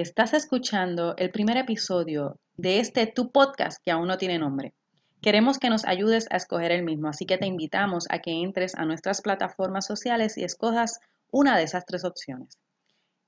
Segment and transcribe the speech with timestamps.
[0.00, 4.72] Estás escuchando el primer episodio de este Tu Podcast que aún no tiene nombre.
[5.20, 8.76] Queremos que nos ayudes a escoger el mismo, así que te invitamos a que entres
[8.76, 11.00] a nuestras plataformas sociales y escojas
[11.32, 12.60] una de esas tres opciones.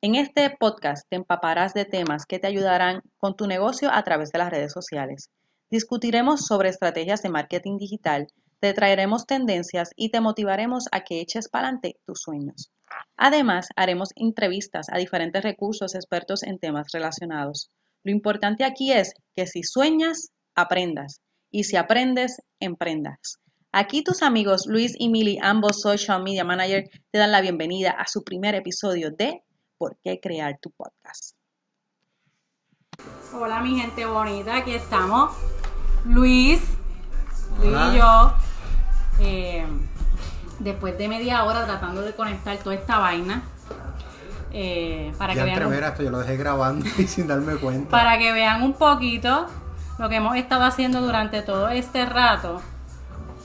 [0.01, 4.31] En este podcast te empaparás de temas que te ayudarán con tu negocio a través
[4.31, 5.29] de las redes sociales.
[5.73, 8.29] Discutiremos sobre estrategias de marketing digital,
[8.61, 12.71] te traeremos tendencias y te motivaremos a que eches para adelante tus sueños.
[13.17, 17.71] Además, haremos entrevistas a diferentes recursos expertos en temas relacionados.
[18.05, 23.39] Lo importante aquí es que si sueñas, aprendas y si aprendes, emprendas.
[23.73, 28.07] Aquí tus amigos Luis y Mili, ambos social media manager, te dan la bienvenida a
[28.07, 29.43] su primer episodio de
[29.81, 31.35] ¿Por qué crear tu podcast?
[33.33, 35.35] Hola mi gente bonita, aquí estamos.
[36.05, 36.61] Luis,
[37.59, 38.35] Luis y yo,
[39.21, 39.67] eh,
[40.59, 43.43] después de media hora tratando de conectar toda esta vaina.
[44.53, 47.91] eh, para Ya que vean un- esto yo lo dejé grabando y sin darme cuenta.
[47.91, 49.47] para que vean un poquito
[49.99, 52.61] lo que hemos estado haciendo durante todo este rato,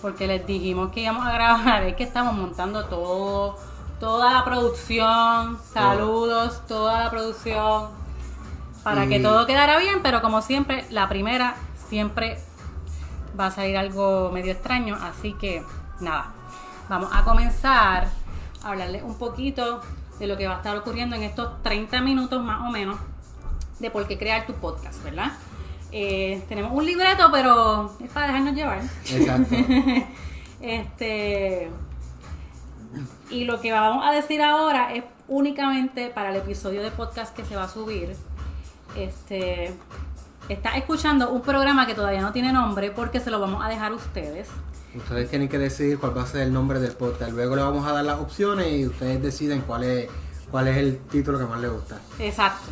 [0.02, 3.58] porque les dijimos que íbamos a grabar, es que estamos montando todo,
[4.00, 7.90] toda la producción, saludos, toda la producción,
[8.84, 11.56] para que todo quedara bien, pero como siempre, la primera
[11.90, 12.40] siempre
[13.40, 15.64] va a salir algo medio extraño, así que
[16.00, 16.34] nada,
[16.90, 18.08] vamos a comenzar
[18.64, 19.82] a hablarles un poquito
[20.20, 22.98] de lo que va a estar ocurriendo en estos 30 minutos más o menos
[23.80, 25.34] de por qué crear tu podcast, ¿verdad?
[25.92, 28.82] Eh, tenemos un libreto, pero es para dejarnos llevar.
[29.10, 29.56] Exacto.
[30.62, 31.70] Este.
[33.30, 37.46] Y lo que vamos a decir ahora es únicamente para el episodio de podcast que
[37.46, 38.16] se va a subir.
[38.96, 39.74] Este.
[40.48, 43.92] Está escuchando un programa que todavía no tiene nombre porque se lo vamos a dejar
[43.92, 44.48] a ustedes.
[44.96, 47.32] Ustedes tienen que decidir cuál va a ser el nombre del podcast.
[47.32, 50.08] Luego le vamos a dar las opciones y ustedes deciden cuál es,
[50.52, 52.00] cuál es el título que más les gusta.
[52.20, 52.72] Exacto.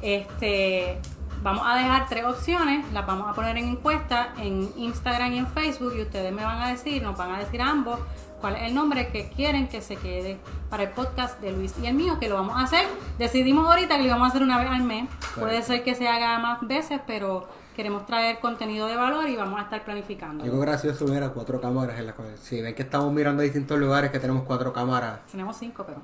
[0.00, 1.00] Este,
[1.42, 5.46] vamos a dejar tres opciones, las vamos a poner en encuesta en Instagram y en
[5.48, 7.98] Facebook y ustedes me van a decir, nos van a decir ambos
[8.40, 11.86] cuál es el nombre que quieren que se quede para el podcast de Luis y
[11.86, 12.86] el mío, que lo vamos a hacer.
[13.18, 15.08] Decidimos ahorita que lo vamos a hacer una vez al mes.
[15.38, 17.46] Puede ser que se haga más veces, pero
[17.76, 20.44] queremos traer contenido de valor y vamos a estar planificando.
[20.44, 22.14] Algo gracioso hubiera cuatro cámaras en la.
[22.40, 26.00] Si ven que estamos mirando a distintos lugares que tenemos cuatro cámaras, Tenemos cinco, pero.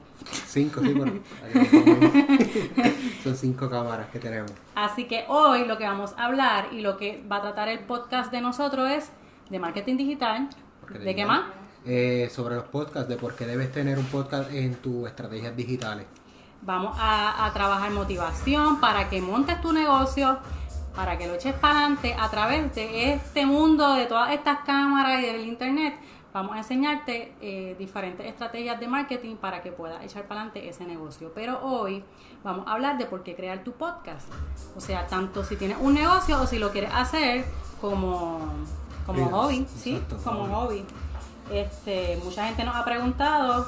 [0.46, 1.12] cinco, sí, pero
[3.24, 4.52] son cinco cámaras que tenemos.
[4.74, 7.80] Así que hoy lo que vamos a hablar y lo que va a tratar el
[7.80, 9.10] podcast de nosotros es
[9.50, 10.48] de marketing digital.
[10.88, 11.42] ¿De qué más?
[11.86, 16.06] Eh, sobre los podcasts, de por qué debes tener un podcast en tus estrategias digitales.
[16.62, 20.38] Vamos a, a trabajar motivación para que montes tu negocio,
[20.94, 25.22] para que lo eches para adelante a través de este mundo, de todas estas cámaras
[25.22, 25.94] y del internet.
[26.36, 30.84] Vamos a enseñarte eh, diferentes estrategias de marketing para que puedas echar para adelante ese
[30.84, 31.32] negocio.
[31.34, 32.04] Pero hoy
[32.44, 34.28] vamos a hablar de por qué crear tu podcast.
[34.76, 37.46] O sea, tanto si tienes un negocio o si lo quieres hacer
[37.80, 38.52] como,
[39.06, 40.02] como hobby, ¿sí?
[40.22, 40.52] Como hobby.
[40.52, 40.84] hobby.
[41.52, 43.66] Este, mucha gente nos ha preguntado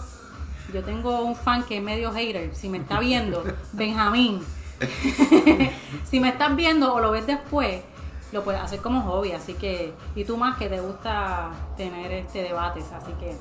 [0.72, 2.54] yo tengo un fan que es medio hater.
[2.54, 4.40] Si me está viendo, Benjamín.
[6.04, 7.80] si me estás viendo o lo ves después,
[8.32, 9.32] lo puedes hacer como hobby.
[9.32, 12.84] Así que, y tú más que te gusta tener este debates.
[12.92, 13.34] Así que,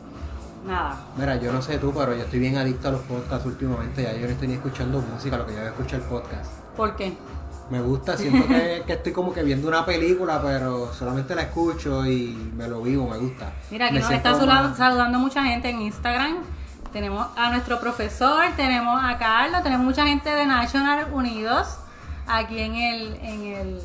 [0.65, 0.97] nada.
[1.17, 4.03] Mira, yo no sé tú, pero yo estoy bien adicto a los podcasts últimamente.
[4.03, 6.51] Ya yo no estoy ni escuchando música, lo que yo voy a escuchar podcast.
[6.77, 7.17] ¿Por qué?
[7.69, 12.05] Me gusta, siento que, que estoy como que viendo una película, pero solamente la escucho
[12.05, 13.51] y me lo vivo, me gusta.
[13.71, 14.35] Mira, aquí Me nos está
[14.75, 16.37] saludando, mucha gente en Instagram.
[16.93, 21.77] Tenemos a nuestro profesor, tenemos a Carlos, tenemos mucha gente de National Unidos
[22.27, 23.81] aquí en el, en el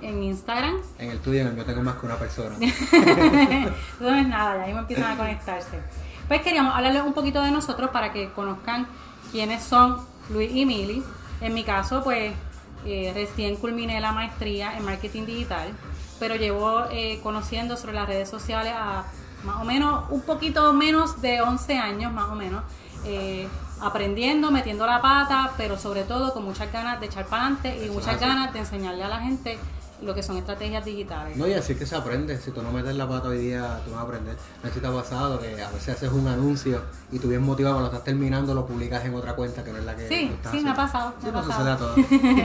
[0.00, 0.76] en Instagram.
[0.98, 2.56] En el tuyo, en el mío tengo más que una persona.
[4.00, 5.80] No es nada, ya mismo empiezan a conectarse.
[6.28, 8.86] Pues queríamos hablarles un poquito de nosotros para que conozcan
[9.32, 9.98] quiénes son
[10.30, 11.02] Luis y Mili.
[11.40, 12.32] En mi caso, pues
[12.86, 15.68] eh, recién culminé la maestría en marketing digital,
[16.18, 19.04] pero llevo eh, conociendo sobre las redes sociales a
[19.44, 22.62] más o menos, un poquito menos de 11 años, más o menos.
[23.04, 23.48] eh,
[23.80, 27.90] aprendiendo, metiendo la pata, pero sobre todo con muchas ganas de echar para adelante y
[27.90, 29.56] muchas ganas de enseñarle a la gente
[30.02, 31.36] lo que son estrategias digitales.
[31.36, 32.38] No, y así que se aprende.
[32.38, 34.36] Si tú no metes la pata hoy día, tú no vas a aprender.
[34.62, 37.42] No sé si te ha pasado que a veces haces un anuncio y tú bien
[37.42, 40.30] motivado cuando estás terminando lo publicas en otra cuenta que no es la que Sí,
[40.34, 41.14] estás sí, me ha pasado.
[41.20, 41.94] Sí, me ha nos pasado.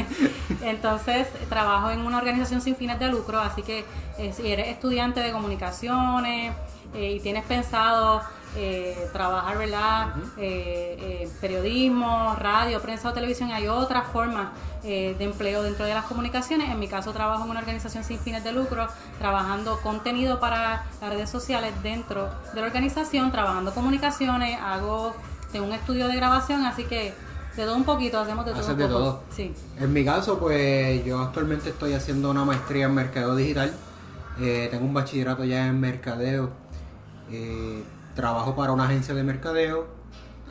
[0.62, 3.86] Entonces, trabajo en una organización sin fines de lucro, así que
[4.18, 6.54] eh, si eres estudiante de comunicaciones
[6.94, 8.22] eh, y tienes pensado
[8.56, 10.14] eh, trabajar, ¿verdad?
[10.38, 14.50] Eh, periodismo, radio, prensa o televisión, hay otras formas
[14.84, 16.70] de empleo dentro de las comunicaciones.
[16.70, 18.88] En mi caso, trabajo en una organización sin fines de lucro,
[19.18, 25.16] trabajando contenido para las redes sociales dentro de la organización, trabajando comunicaciones, hago
[25.54, 27.14] de un estudio de grabación, así que
[27.56, 29.24] De todo un poquito, hacemos de todo Haces de todo.
[29.30, 29.54] Sí.
[29.80, 33.72] En mi caso, pues yo actualmente estoy haciendo una maestría en mercadeo digital.
[34.40, 36.50] Eh, tengo un bachillerato ya en mercadeo.
[37.32, 37.84] Eh,
[38.16, 39.88] trabajo para una agencia de mercadeo.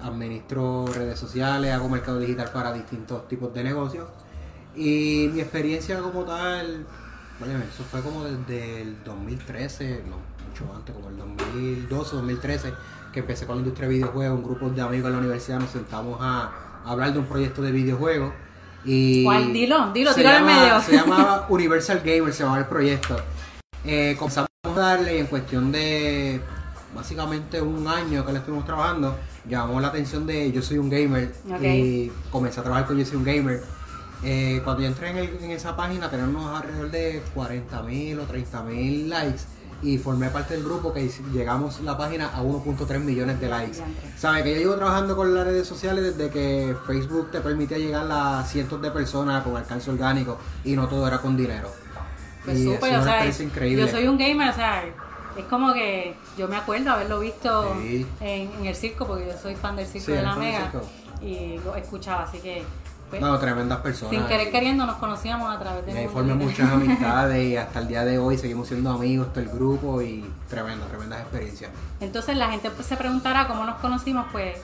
[0.02, 4.08] Administro redes sociales, hago mercado digital para distintos tipos de negocios.
[4.74, 6.84] Y mi experiencia como tal,
[7.40, 10.16] eso fue como desde el 2013, no,
[10.48, 12.72] mucho antes, como el 2012, 2013,
[13.12, 14.38] que empecé con la industria de videojuegos.
[14.38, 16.50] Un grupo de amigos en la universidad nos sentamos a,
[16.84, 18.32] a hablar de un proyecto de videojuegos.
[18.84, 19.52] Y ¿Cuál?
[19.52, 20.80] Dilo, dilo, llama- medio.
[20.80, 23.16] Se llamaba Universal Gamer, se llamaba el proyecto.
[23.84, 26.40] Eh, comenzamos a darle y en cuestión de
[26.94, 29.16] básicamente un año que le estuvimos trabajando,
[29.48, 31.32] llamamos la atención de Yo Soy un Gamer
[31.74, 33.62] y comencé a trabajar con Yo Soy un Gamer.
[34.24, 38.22] Eh, cuando yo entré en, el- en esa página teníamos alrededor de 40 mil o
[38.24, 39.40] 30 mil likes
[39.82, 43.78] y formé parte del grupo que llegamos la página a 1.3 millones de likes.
[43.78, 44.12] Diantre.
[44.16, 48.06] Sabe que yo llevo trabajando con las redes sociales desde que Facebook te permitía llegar
[48.12, 51.68] a cientos de personas con alcance orgánico y no todo era con dinero.
[52.44, 53.82] Pues y o sea, increíble.
[53.86, 54.82] yo soy un gamer, o sea,
[55.36, 58.06] es como que yo me acuerdo haberlo visto Sí.
[58.20, 60.70] en, en el circo, porque yo soy fan del circo Sí, de la Mega,
[61.20, 62.62] y lo escuchaba, así que
[63.10, 64.10] pues, No, tremendas personas.
[64.14, 67.78] sin querer queriendo nos conocíamos a través de Y ahí formé muchas amistades y hasta
[67.80, 71.70] el día de hoy seguimos siendo amigos todo el grupo y tremendo, tremendas experiencias.
[72.00, 74.58] Entonces la gente pues, se preguntará cómo nos conocimos, pues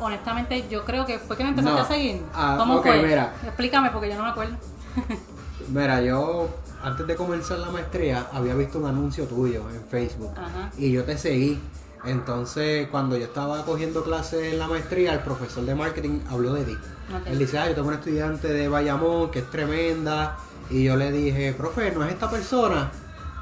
[0.00, 1.84] honestamente yo creo que fue que me empezaste No.
[1.84, 2.22] a seguir.
[2.34, 3.02] Ah, ¿Cómo fue?
[3.02, 3.34] mira.
[3.44, 4.56] Explícame porque yo no me acuerdo.
[5.68, 6.48] Mira, yo
[6.82, 10.70] antes de comenzar la maestría había visto un anuncio tuyo en Facebook Ajá.
[10.76, 11.60] y yo te seguí.
[12.04, 16.64] Entonces, cuando yo estaba cogiendo clases en la maestría, el profesor de marketing habló de
[16.64, 16.72] ti.
[16.72, 17.26] Ok.
[17.26, 20.38] Él dice, ah, yo tengo una estudiante de Bayamón que es tremenda.
[20.70, 22.90] Y yo le dije, profe, ¿no es esta persona?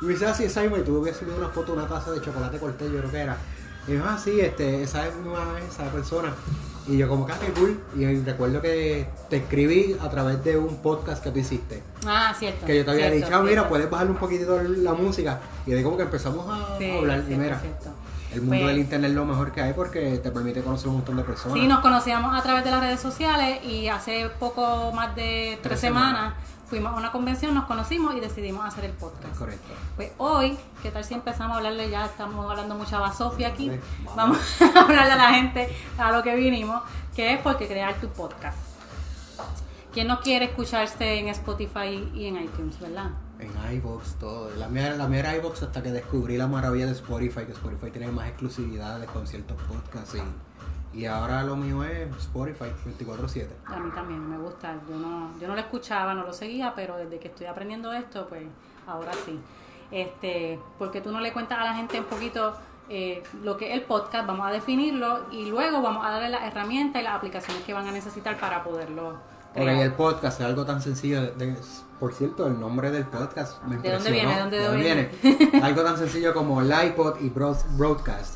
[0.01, 0.81] Y me dice, ah, sí, es Simon.
[0.81, 3.19] Y tuve que subir una foto de una taza de chocolate cortés, yo creo que
[3.19, 3.37] era.
[3.87, 5.15] Y yo, ah, sí, este, esa es
[5.71, 6.35] esa persona.
[6.89, 7.79] Y yo como que, ah, qué cool.
[7.97, 11.83] Y recuerdo que te escribí a través de un podcast que tú hiciste.
[12.07, 12.65] Ah, cierto.
[12.65, 15.39] Que yo te había cierto, dicho, ah, mira, puedes bajarle un poquitito la música.
[15.67, 17.19] Y de como que empezamos a Sí, hablar.
[17.19, 17.91] y cierto, mira, cierto.
[18.33, 20.95] El mundo Pues, del internet es lo mejor que hay porque te permite conocer un
[20.97, 21.59] montón de personas.
[21.59, 25.63] Sí, nos conocíamos a través de las redes sociales y hace poco más de tres,
[25.63, 26.13] Tres semanas.
[26.35, 26.35] semanas.
[26.69, 29.35] fuimos a una convención, nos conocimos y decidimos hacer el podcast.
[29.39, 29.69] Correcto.
[29.97, 31.89] Pues hoy, ¿qué tal si empezamos a hablarle?
[31.89, 33.71] Ya estamos hablando mucha basofia aquí.
[33.71, 33.81] Sí,
[34.15, 34.77] Vamos vamos.
[34.77, 36.83] a hablarle a la gente a lo que vinimos,
[37.17, 38.59] que es porque crear tu podcast.
[39.95, 43.11] ¿Quién no quiere escucharse en Spotify y en iTunes, verdad?
[43.39, 44.51] En iVoox, todo.
[44.57, 47.91] La mía, la mía era iVoox hasta que descubrí la maravilla de Spotify, que Spotify
[47.91, 50.17] tiene más exclusividades con ciertos podcasts.
[50.93, 53.47] Y, y ahora lo mío es Spotify 24-7.
[53.67, 54.75] A mí también me gusta.
[54.89, 58.27] Yo no, yo no lo escuchaba, no lo seguía, pero desde que estoy aprendiendo esto,
[58.29, 58.43] pues
[58.87, 59.39] ahora sí.
[59.91, 62.55] Este, porque tú no le cuentas a la gente un poquito
[62.91, 66.43] eh, lo que es el podcast, vamos a definirlo y luego vamos a darle las
[66.43, 69.19] herramientas y las aplicaciones que van a necesitar para poderlo
[69.63, 71.23] Ok, el podcast es algo tan sencillo.
[71.23, 71.57] de- de-
[72.01, 74.33] por cierto, el nombre del podcast me ¿De dónde viene?
[74.51, 75.61] ¿De dónde viene?
[75.63, 78.35] algo tan sencillo como el iPod y broad- broadcast.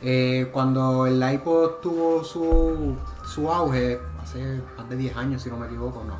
[0.00, 2.96] Eh, cuando el iPod tuvo su,
[3.26, 6.16] su auge, hace más de 10 años si no me equivoco, no,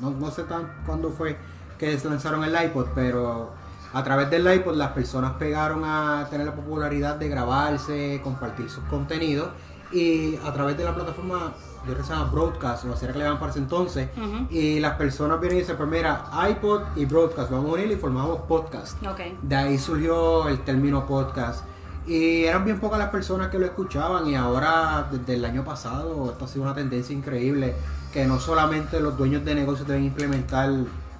[0.00, 1.36] no, no sé tan cuándo fue
[1.78, 3.50] que se lanzaron el iPod, pero
[3.92, 8.82] a través del iPod las personas pegaron a tener la popularidad de grabarse, compartir sus
[8.84, 9.48] contenidos
[9.92, 11.52] y a través de la plataforma,
[11.86, 14.08] yo llama Broadcast, o así era que le llaman para ese entonces,
[14.50, 17.96] y las personas vienen y dicen, pues mira, iPod y Broadcast, vamos a unir y
[17.96, 19.00] formamos podcast.
[19.42, 21.64] De ahí surgió el término podcast.
[22.06, 26.32] Y eran bien pocas las personas que lo escuchaban y ahora desde el año pasado
[26.32, 27.74] esto ha sido una tendencia increíble
[28.12, 30.68] que no solamente los dueños de negocios deben implementar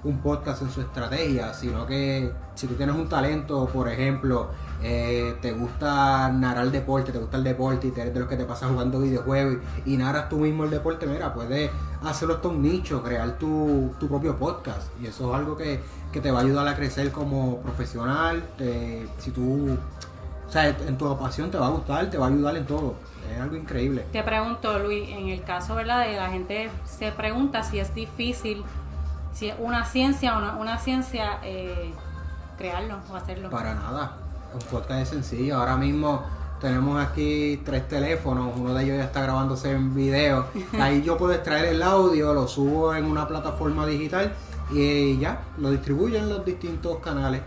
[0.03, 4.49] un podcast en su estrategia, sino que si tú tienes un talento, por ejemplo,
[4.81, 8.35] eh, te gusta narrar deporte, te gusta el deporte y te eres de los que
[8.35, 11.71] te pasas jugando videojuegos y, narras tú mismo el deporte, mira, puedes
[12.03, 15.79] hacerlo hasta un nicho, crear tu, tu propio podcast y eso es algo que,
[16.11, 19.77] que te va a ayudar a crecer como profesional, te- si tú,
[20.47, 22.95] o sea, en tu pasión te va a gustar, te va a ayudar en todo,
[23.33, 24.03] es algo increíble.
[24.11, 26.05] Te pregunto, Luis, en el caso, ¿verdad?
[26.05, 28.63] De la gente se pregunta si es difícil,
[29.33, 31.93] si es una ciencia o no una ciencia eh,
[32.57, 33.49] crearlo o hacerlo.
[33.49, 34.17] Para nada,
[34.53, 35.57] un podcast es sencillo.
[35.57, 36.23] Ahora mismo
[36.61, 40.45] tenemos aquí tres teléfonos, uno de ellos ya está grabándose en video.
[40.79, 44.33] Ahí yo puedo extraer el audio, lo subo en una plataforma digital
[44.71, 47.41] y ya, lo distribuyo en los distintos canales.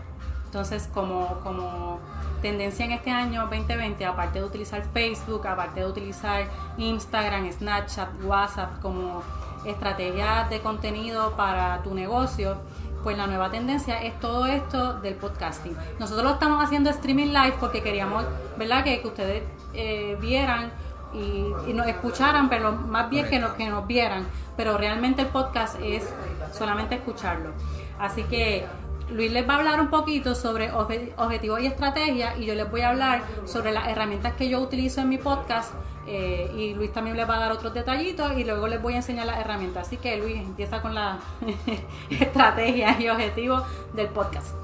[0.45, 1.99] Entonces, como, como
[2.41, 6.45] tendencia en este año 2020, aparte de utilizar Facebook, aparte de utilizar
[6.77, 9.23] Instagram, Snapchat, WhatsApp como
[9.67, 12.57] estrategias de contenido para tu negocio,
[13.03, 15.75] pues la nueva tendencia es todo esto del podcasting.
[15.99, 18.25] Nosotros lo estamos haciendo streaming live porque queríamos,
[18.57, 18.83] ¿verdad?
[18.83, 19.43] Que, ustedes
[19.73, 20.71] eh, vieran
[21.13, 24.27] y, nos escucharan, pero más bien que nos, que nos vieran.
[24.55, 26.03] Pero realmente el podcast es
[26.51, 27.51] solamente escucharlo.
[27.99, 28.65] Así que
[29.09, 32.81] Luis les va a hablar un poquito sobre objetivos y estrategias y yo les voy
[32.81, 35.73] a hablar sobre las herramientas que yo utilizo en mi podcast
[36.07, 38.97] eh, y Luis también les va a dar otros detallitos y luego les voy a
[38.97, 39.87] enseñar las herramientas.
[39.87, 41.19] Así que Luis empieza con la
[42.09, 44.55] estrategia y objetivos del podcast.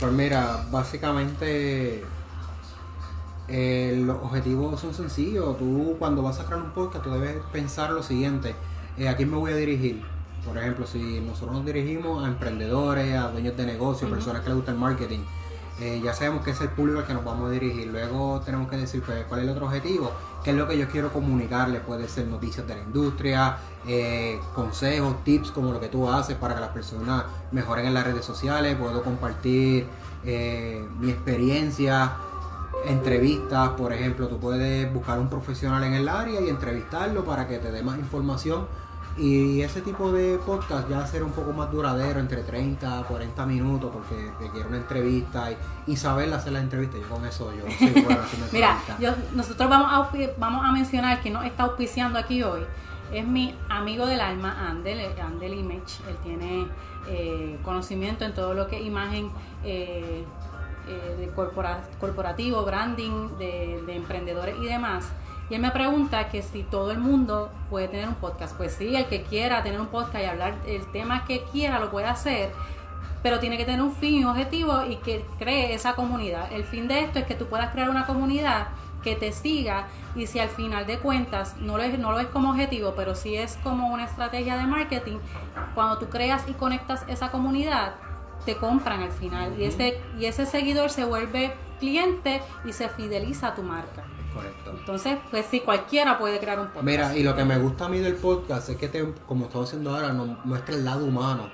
[0.00, 2.02] Pues mira, básicamente
[3.46, 5.58] eh, los objetivos son sencillos.
[5.58, 8.54] Tú cuando vas a crear un podcast, tú debes pensar lo siguiente.
[8.98, 10.02] Eh, ¿A quién me voy a dirigir?
[10.44, 14.56] Por ejemplo, si nosotros nos dirigimos a emprendedores, a dueños de negocios, personas que les
[14.56, 15.20] gusta el marketing,
[15.80, 17.86] eh, ya sabemos que es el público al que nos vamos a dirigir.
[17.86, 20.12] Luego tenemos que decir pues, cuál es el otro objetivo,
[20.44, 21.80] qué es lo que yo quiero comunicarle.
[21.80, 23.56] Puede ser noticias de la industria,
[23.86, 28.04] eh, consejos, tips como lo que tú haces para que las personas mejoren en las
[28.04, 28.76] redes sociales.
[28.76, 29.86] Puedo compartir
[30.22, 32.12] eh, mi experiencia,
[32.84, 34.28] entrevistas, por ejemplo.
[34.28, 37.98] Tú puedes buscar un profesional en el área y entrevistarlo para que te dé más
[37.98, 38.66] información
[39.20, 43.44] y ese tipo de podcast ya ser un poco más duradero, entre 30 a 40
[43.44, 45.50] minutos, porque requiere una entrevista
[45.86, 46.96] y, saber hacer la entrevista.
[46.96, 48.22] Yo con eso yo soy bueno
[48.52, 48.78] Mira,
[49.34, 52.62] nosotros vamos a, vamos a mencionar que nos está auspiciando aquí hoy.
[53.12, 56.00] Es mi amigo del alma, Andel, eh, Andel Image.
[56.08, 56.66] Él tiene
[57.08, 59.30] eh, conocimiento en todo lo que es imagen
[59.64, 60.24] eh,
[61.18, 61.30] de
[62.00, 65.12] corporativo, branding, de, de emprendedores y demás.
[65.50, 68.56] Y él me pregunta que si todo el mundo puede tener un podcast.
[68.56, 71.90] Pues sí, el que quiera tener un podcast y hablar el tema que quiera lo
[71.90, 72.52] puede hacer,
[73.22, 76.52] pero tiene que tener un fin y un objetivo y que cree esa comunidad.
[76.52, 78.68] El fin de esto es que tú puedas crear una comunidad
[79.02, 82.26] que te siga y si al final de cuentas no lo, es, no lo es
[82.28, 85.18] como objetivo, pero sí es como una estrategia de marketing,
[85.74, 87.94] cuando tú creas y conectas esa comunidad,
[88.44, 93.48] te compran al final y ese, y ese seguidor se vuelve cliente y se fideliza
[93.48, 94.04] a tu marca.
[94.32, 94.74] Correcto.
[94.78, 96.84] Entonces, pues sí, cualquiera puede crear un podcast.
[96.84, 99.68] Mira, y lo que me gusta a mí del podcast es que, te, como estamos
[99.68, 101.50] haciendo ahora, nos muestra el lado humano.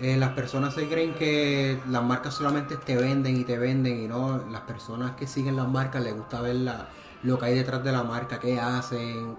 [0.00, 4.08] Eh, las personas se creen que las marcas solamente te venden y te venden, y
[4.08, 6.88] no, las personas que siguen las marcas les gusta ver la,
[7.22, 9.36] lo que hay detrás de la marca, qué hacen,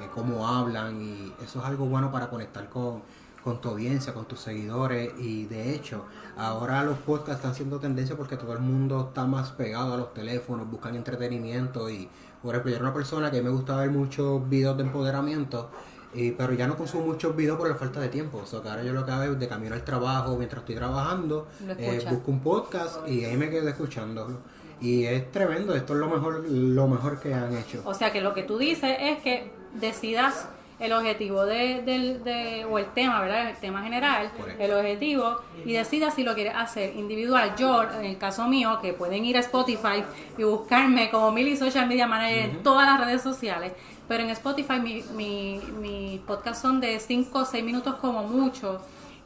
[0.00, 3.02] eh, cómo hablan, y eso es algo bueno para conectar con
[3.48, 6.04] con tu audiencia, con tus seguidores y de hecho
[6.36, 10.12] ahora los podcasts están siendo tendencia porque todo el mundo está más pegado a los
[10.12, 12.10] teléfonos, buscan entretenimiento y
[12.42, 15.70] por ejemplo yo era una persona que me gusta ver muchos videos de empoderamiento
[16.14, 18.38] y, pero ya no consumo muchos videos por la falta de tiempo.
[18.38, 20.74] O sea, que ahora yo lo que hago es de camino al trabajo, mientras estoy
[20.74, 24.38] trabajando, eh, busco un podcast y ahí me quedo escuchándolo.
[24.80, 27.82] Y es tremendo, esto es lo mejor, lo mejor que han hecho.
[27.84, 30.48] O sea que lo que tú dices es que decidas
[30.80, 33.50] el objetivo de, de, o el tema, ¿verdad?
[33.50, 37.54] El tema general, el objetivo, y decida si lo quieres hacer individual.
[37.56, 40.04] Yo, en el caso mío, que pueden ir a Spotify
[40.36, 43.72] y buscarme como Mili Social Media Manager en todas las redes sociales,
[44.06, 48.80] pero en Spotify mi, mi, mi podcast son de 5 o 6 minutos como mucho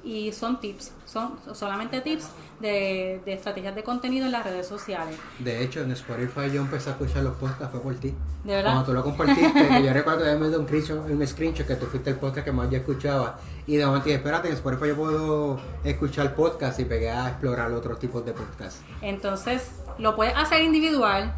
[0.04, 2.28] y son tips, son solamente tips
[2.60, 5.16] de, de, estrategias de contenido en las redes sociales.
[5.38, 8.14] De hecho, en Spotify yo empecé a escuchar los podcasts, fue por ti.
[8.44, 8.72] ¿De verdad?
[8.72, 11.86] Cuando tú lo compartiste, que yo recuerdo que había un screenshot, un screenshot que tú
[11.86, 13.38] fuiste el podcast que más yo escuchaba.
[13.66, 17.70] Y de momento dije, espérate, en Spotify yo puedo escuchar podcast y pegué a explorar
[17.72, 18.80] otros tipos de podcasts.
[19.00, 21.32] Entonces, lo puedes hacer individual.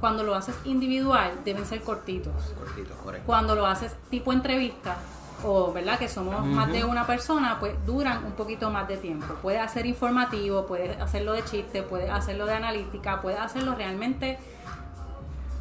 [0.00, 2.32] Cuando lo haces individual, deben ser cortitos.
[2.56, 3.26] Cortitos, correcto.
[3.26, 4.96] Cuando lo haces tipo entrevista,
[5.44, 9.34] o verdad que somos más de una persona, pues duran un poquito más de tiempo.
[9.40, 14.38] Puedes hacer informativo, puedes hacerlo de chiste, puedes hacerlo de analítica, puedes hacerlo realmente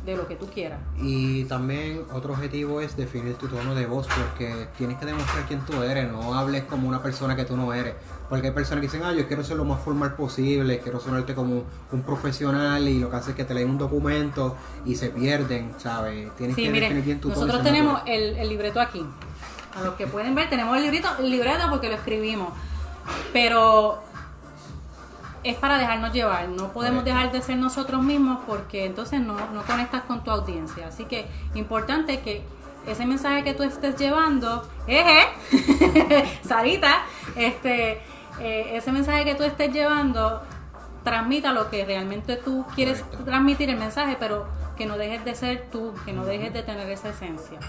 [0.07, 0.79] de lo que tú quieras.
[0.99, 5.59] Y también otro objetivo es definir tu tono de voz, porque tienes que demostrar quién
[5.65, 7.93] tú eres, no hables como una persona que tú no eres.
[8.29, 11.35] Porque hay personas que dicen, ah, yo quiero ser lo más formal posible, quiero sonarte
[11.35, 14.55] como un profesional y lo que hace es que te leen un documento
[14.85, 16.33] y se pierden, ¿sabes?
[16.37, 19.05] Tienes que definir bien tu Nosotros tenemos el, el libreto aquí.
[19.77, 22.49] A los que pueden ver, tenemos el librito, el libreto porque lo escribimos.
[23.31, 24.01] Pero
[25.43, 26.49] es para dejarnos llevar.
[26.49, 30.87] No podemos dejar de ser nosotros mismos porque entonces no, no conectas con tu audiencia.
[30.87, 32.43] Así que importante que
[32.87, 35.27] ese mensaje que tú estés llevando, eje,
[36.43, 37.03] Sarita,
[37.35, 38.01] este,
[38.39, 40.41] eh, ese mensaje que tú estés llevando,
[41.03, 45.67] transmita lo que realmente tú quieres transmitir el mensaje, pero que no dejes de ser
[45.71, 47.59] tú, que no dejes de tener esa esencia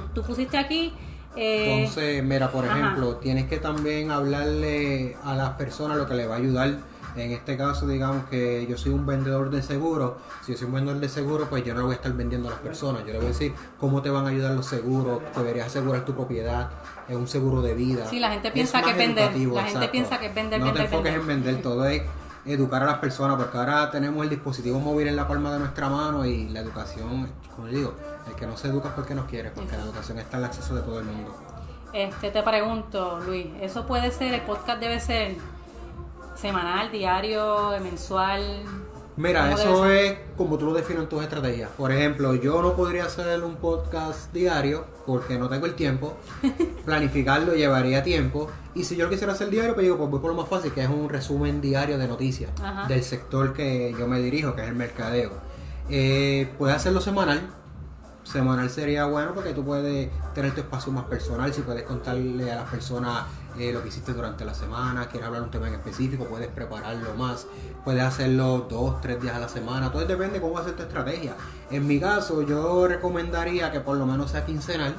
[0.00, 0.92] tú, pusiste aquí...
[1.34, 6.26] Eh, Entonces, mira, por ejemplo, tienes que también hablarle a las personas lo que le
[6.26, 6.76] va a ayudar.
[7.16, 10.18] En este caso, digamos que yo soy un vendedor de seguro.
[10.44, 12.52] Si yo soy un vendedor de seguro, pues yo no voy a estar vendiendo a
[12.52, 13.04] las personas.
[13.06, 15.20] Yo le voy a decir cómo te van a ayudar los seguros.
[15.36, 16.70] Deberías asegurar tu propiedad.
[17.08, 18.06] Es un seguro de vida.
[18.08, 19.34] Sí, la gente piensa que es vender.
[19.36, 20.60] La gente piensa que es vender.
[20.60, 21.62] No te enfoques en vender.
[21.62, 22.02] Todo es
[22.44, 25.88] educar a las personas, porque ahora tenemos el dispositivo móvil en la palma de nuestra
[25.88, 27.94] mano y la educación, como digo,
[28.28, 30.74] el que no se educa es porque no quiere, porque la educación está al acceso
[30.74, 31.34] de todo el mundo.
[31.92, 35.36] Este, te pregunto, Luis, ¿eso puede ser, el podcast debe ser
[36.34, 38.64] semanal, diario, mensual?
[39.16, 41.68] Mira, eso es como tú lo defines en tus estrategias.
[41.76, 46.16] Por ejemplo, yo no podría hacer un podcast diario porque no tengo el tiempo.
[46.86, 48.48] Planificarlo llevaría tiempo.
[48.74, 50.72] Y si yo lo quisiera hacer diario, pues digo, pues voy por lo más fácil,
[50.72, 52.50] que es un resumen diario de noticias
[52.88, 55.32] del sector que yo me dirijo, que es el mercadeo.
[55.90, 57.40] Eh, puedes hacerlo semanal,
[58.24, 62.56] semanal sería bueno porque tú puedes tener tu espacio más personal, si puedes contarle a
[62.56, 63.24] las personas
[63.58, 67.14] eh, lo que hiciste durante la semana, quieres hablar un tema en específico, puedes prepararlo
[67.14, 67.46] más,
[67.84, 71.34] puedes hacerlo dos, tres días a la semana, todo depende de cómo ser tu estrategia.
[71.70, 74.94] En mi caso, yo recomendaría que por lo menos sea quincenal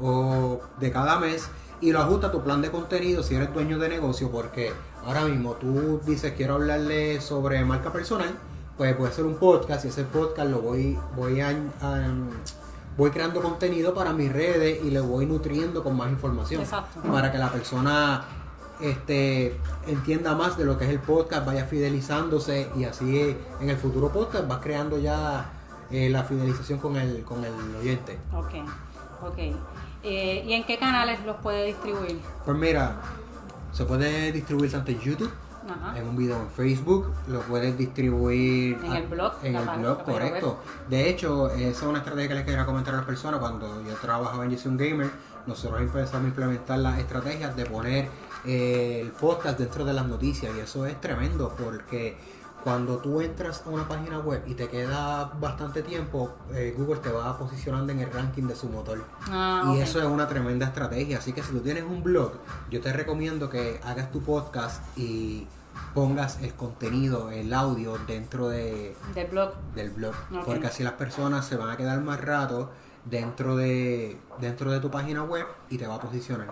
[0.00, 1.48] o de cada mes
[1.80, 4.72] y lo ajusta a tu plan de contenido si eres dueño de negocio, porque
[5.04, 8.30] ahora mismo tú dices quiero hablarle sobre marca personal,
[8.76, 11.50] pues puede ser un podcast y ese podcast lo voy, voy a
[12.98, 16.64] voy creando contenido para mis redes y le voy nutriendo con más información.
[17.10, 18.24] Para que la persona
[18.80, 23.76] este, entienda más de lo que es el podcast, vaya fidelizándose y así en el
[23.76, 25.48] futuro podcast vas creando ya
[25.92, 28.18] eh, la fidelización con el, con el oyente.
[28.34, 28.54] Ok,
[29.22, 29.38] ok.
[30.02, 32.20] Eh, ¿Y en qué canales los puede distribuir?
[32.44, 32.96] Pues mira,
[33.70, 35.32] se puede distribuir tanto en YouTube
[35.94, 39.32] en un video en Facebook, lo puedes distribuir en el blog.
[39.42, 40.58] En el blog, correcto.
[40.88, 43.40] De hecho, esa es una estrategia que les quería comentar a las personas.
[43.40, 45.10] Cuando yo trabajaba en un Gamer,
[45.46, 48.08] nosotros empezamos a implementar las estrategias de poner
[48.44, 52.16] eh, el podcast dentro de las noticias y eso es tremendo porque
[52.62, 57.10] cuando tú entras a una página web y te queda bastante tiempo, eh, Google te
[57.10, 59.04] va posicionando en el ranking de su motor.
[59.30, 61.18] Ah, y eso es una tremenda estrategia.
[61.18, 62.32] Así que si tú tienes un blog,
[62.70, 65.46] yo te recomiendo que hagas tu podcast y
[65.94, 69.54] pongas el contenido, el audio dentro de, del blog.
[69.74, 70.14] Del blog.
[70.44, 72.70] Porque así las personas se van a quedar más rato
[73.04, 76.48] dentro de, dentro de tu página web y te va a posicionar.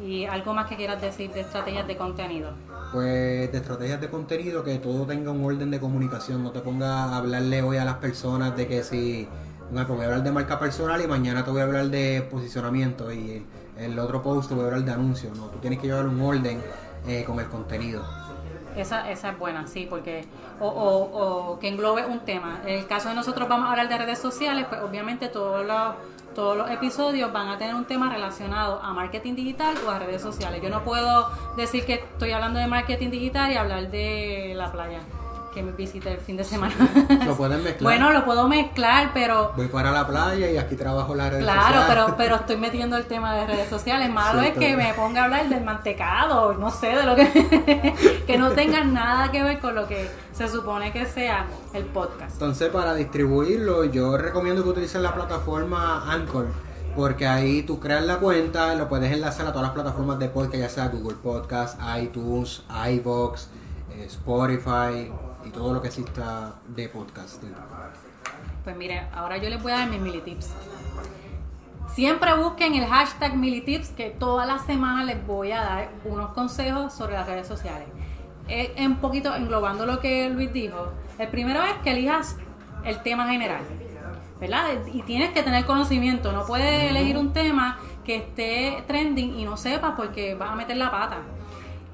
[0.00, 2.52] ¿Y algo más que quieras decir de estrategias de contenido?
[2.92, 6.88] Pues de estrategias de contenido que todo tenga un orden de comunicación, no te pongas
[6.88, 9.28] a hablarle hoy a las personas de que si
[9.70, 13.12] me voy a hablar de marca personal y mañana te voy a hablar de posicionamiento
[13.12, 16.06] y el, otro post te voy a hablar de anuncio, no, tú tienes que llevar
[16.06, 16.60] un orden
[17.06, 18.04] eh, con el contenido.
[18.76, 20.24] Esa, esa es buena, sí, porque
[20.60, 22.60] o, o, que englobe un tema.
[22.64, 25.94] En el caso de nosotros vamos a hablar de redes sociales, pues obviamente todos los,
[26.34, 30.22] todos los episodios van a tener un tema relacionado a marketing digital o a redes
[30.22, 30.62] sociales.
[30.62, 35.00] Yo no puedo decir que estoy hablando de marketing digital y hablar de la playa
[35.52, 36.74] que me visite el fin de semana.
[37.26, 37.82] ¿Lo pueden mezclar?
[37.82, 39.52] Bueno, lo puedo mezclar, pero...
[39.56, 41.86] Voy para la playa y aquí trabajo las redes claro, sociales.
[41.86, 44.10] Claro, pero, pero estoy metiendo el tema de redes sociales.
[44.10, 48.22] Malo es que me ponga a hablar del mantecado, no sé, de lo que...
[48.26, 52.32] que no tenga nada que ver con lo que se supone que sea el podcast.
[52.34, 56.48] Entonces, para distribuirlo, yo recomiendo que utilicen la plataforma Anchor.
[56.96, 60.56] Porque ahí tú creas la cuenta, lo puedes enlazar a todas las plataformas de podcast,
[60.56, 63.46] ya sea Google Podcast, iTunes, iVoox,
[63.92, 65.12] eh, Spotify,
[65.44, 67.42] y todo lo que exista de podcast.
[68.64, 70.54] Pues mire, ahora yo les voy a dar mis militips.
[71.94, 76.92] Siempre busquen el hashtag militips que toda la semana les voy a dar unos consejos
[76.92, 77.88] sobre las redes sociales.
[78.48, 80.92] Es un poquito englobando lo que Luis dijo.
[81.18, 82.36] El primero es que elijas
[82.84, 83.62] el tema general,
[84.40, 84.66] ¿verdad?
[84.92, 86.32] Y tienes que tener conocimiento.
[86.32, 90.76] No puedes elegir un tema que esté trending y no sepas porque vas a meter
[90.76, 91.18] la pata.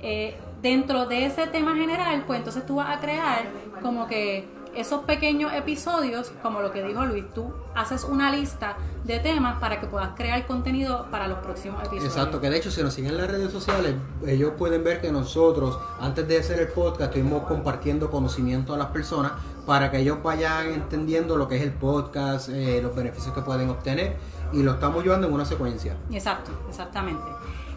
[0.01, 3.45] Eh, dentro de ese tema general, pues entonces tú vas a crear
[3.83, 9.19] como que esos pequeños episodios, como lo que dijo Luis, tú haces una lista de
[9.19, 12.05] temas para que puedas crear contenido para los próximos episodios.
[12.05, 13.95] Exacto, que de hecho si nos siguen en las redes sociales,
[14.27, 18.89] ellos pueden ver que nosotros, antes de hacer el podcast, estuvimos compartiendo conocimiento a las
[18.89, 19.33] personas
[19.65, 23.71] para que ellos vayan entendiendo lo que es el podcast, eh, los beneficios que pueden
[23.71, 24.17] obtener
[24.53, 25.97] y lo estamos llevando en una secuencia.
[26.11, 27.25] Exacto, exactamente.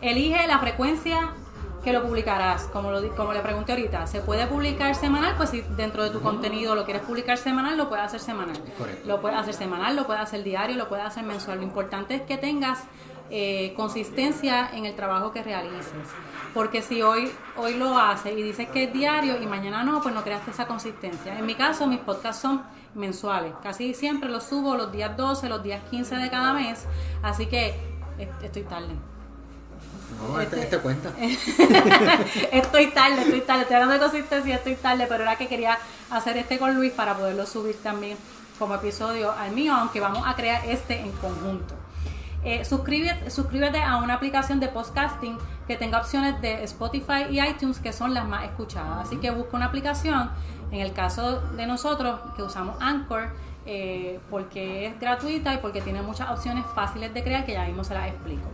[0.01, 1.33] Elige la frecuencia
[1.83, 5.35] que lo publicarás, como, lo, como le pregunté ahorita, ¿se puede publicar semanal?
[5.37, 8.57] Pues si dentro de tu contenido lo quieres publicar semanal, lo puedes hacer semanal.
[9.05, 11.57] Lo puedes hacer semanal, lo puedes hacer diario, lo puedes hacer mensual.
[11.59, 12.83] Lo importante es que tengas
[13.31, 15.93] eh, consistencia en el trabajo que realices.
[16.53, 20.15] Porque si hoy, hoy lo haces y dices que es diario y mañana no, pues
[20.15, 21.37] no creaste esa consistencia.
[21.37, 22.63] En mi caso, mis podcasts son
[22.95, 23.53] mensuales.
[23.61, 26.85] Casi siempre los subo los días 12, los días 15 de cada mes.
[27.21, 27.79] Así que
[28.41, 28.95] estoy tarde.
[30.27, 31.11] No, este, este cuenta.
[32.51, 35.77] estoy tarde, estoy tarde, estoy hablando de consistencia, estoy tarde, pero era que quería
[36.11, 38.17] hacer este con Luis para poderlo subir también
[38.57, 41.75] como episodio al mío, aunque vamos a crear este en conjunto.
[42.43, 47.79] Eh, suscríbete, suscríbete a una aplicación de podcasting que tenga opciones de Spotify y iTunes
[47.79, 49.07] que son las más escuchadas.
[49.07, 50.29] Así que busca una aplicación,
[50.71, 53.29] en el caso de nosotros que usamos Anchor,
[53.65, 57.83] eh, porque es gratuita y porque tiene muchas opciones fáciles de crear que ya mismo
[57.83, 58.49] se las explico.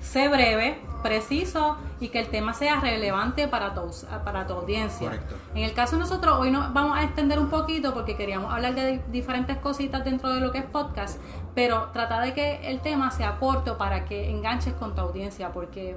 [0.00, 3.90] Sé breve, preciso y que el tema sea relevante para tu,
[4.24, 5.10] para tu audiencia.
[5.10, 5.34] Correcto.
[5.54, 8.74] En el caso de nosotros, hoy nos vamos a extender un poquito porque queríamos hablar
[8.74, 11.20] de diferentes cositas dentro de lo que es podcast,
[11.54, 15.96] pero trata de que el tema sea corto para que enganches con tu audiencia, porque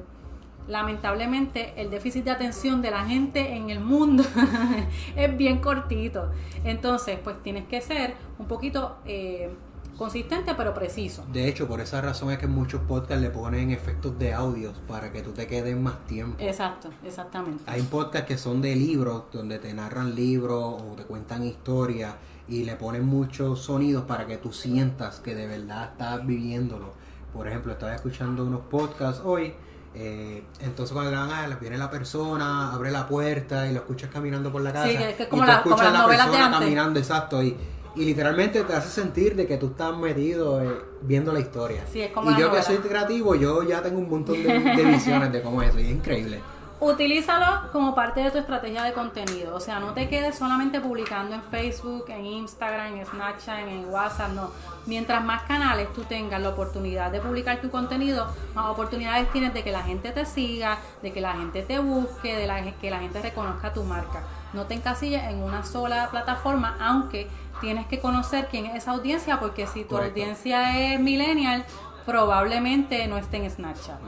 [0.68, 4.24] lamentablemente el déficit de atención de la gente en el mundo
[5.16, 6.32] es bien cortito.
[6.64, 8.98] Entonces, pues tienes que ser un poquito...
[9.06, 9.50] Eh,
[9.98, 11.26] consistente pero preciso.
[11.32, 15.12] De hecho, por esa razón es que muchos podcasts le ponen efectos de audios para
[15.12, 16.38] que tú te quedes más tiempo.
[16.40, 17.64] Exacto, exactamente.
[17.68, 22.14] Hay podcasts que son de libros, donde te narran libros o te cuentan historias
[22.48, 26.94] y le ponen muchos sonidos para que tú sientas que de verdad estás viviéndolo.
[27.34, 29.54] Por ejemplo, estaba escuchando unos podcasts hoy.
[29.96, 34.10] Eh, entonces cuando le van a viene la persona, abre la puerta y lo escuchas
[34.12, 34.88] caminando por la casa.
[34.88, 36.60] Sí, que es como y tú la- como escuchas las la novelas de persona antes.
[36.60, 37.44] caminando, exacto.
[37.44, 37.58] Y,
[37.96, 41.84] y literalmente te hace sentir de que tú estás metido eh, viendo la historia.
[41.92, 44.84] Sí, es como y yo que soy creativo, yo ya tengo un montón de, de
[44.92, 45.80] visiones de cómo es eso.
[45.80, 46.42] Y es increíble.
[46.86, 49.56] Utilízalo como parte de tu estrategia de contenido.
[49.56, 54.32] O sea, no te quedes solamente publicando en Facebook, en Instagram, en Snapchat, en WhatsApp,
[54.34, 54.52] no.
[54.86, 59.64] Mientras más canales tú tengas la oportunidad de publicar tu contenido, más oportunidades tienes de
[59.64, 63.00] que la gente te siga, de que la gente te busque, de la, que la
[63.00, 64.22] gente reconozca tu marca.
[64.52, 67.30] No te encasilles en una sola plataforma, aunque
[67.64, 70.20] tienes que conocer quién es esa audiencia, porque si tu Correcto.
[70.20, 71.66] audiencia es millennial,
[72.06, 74.00] probablemente no esté en Snapchat.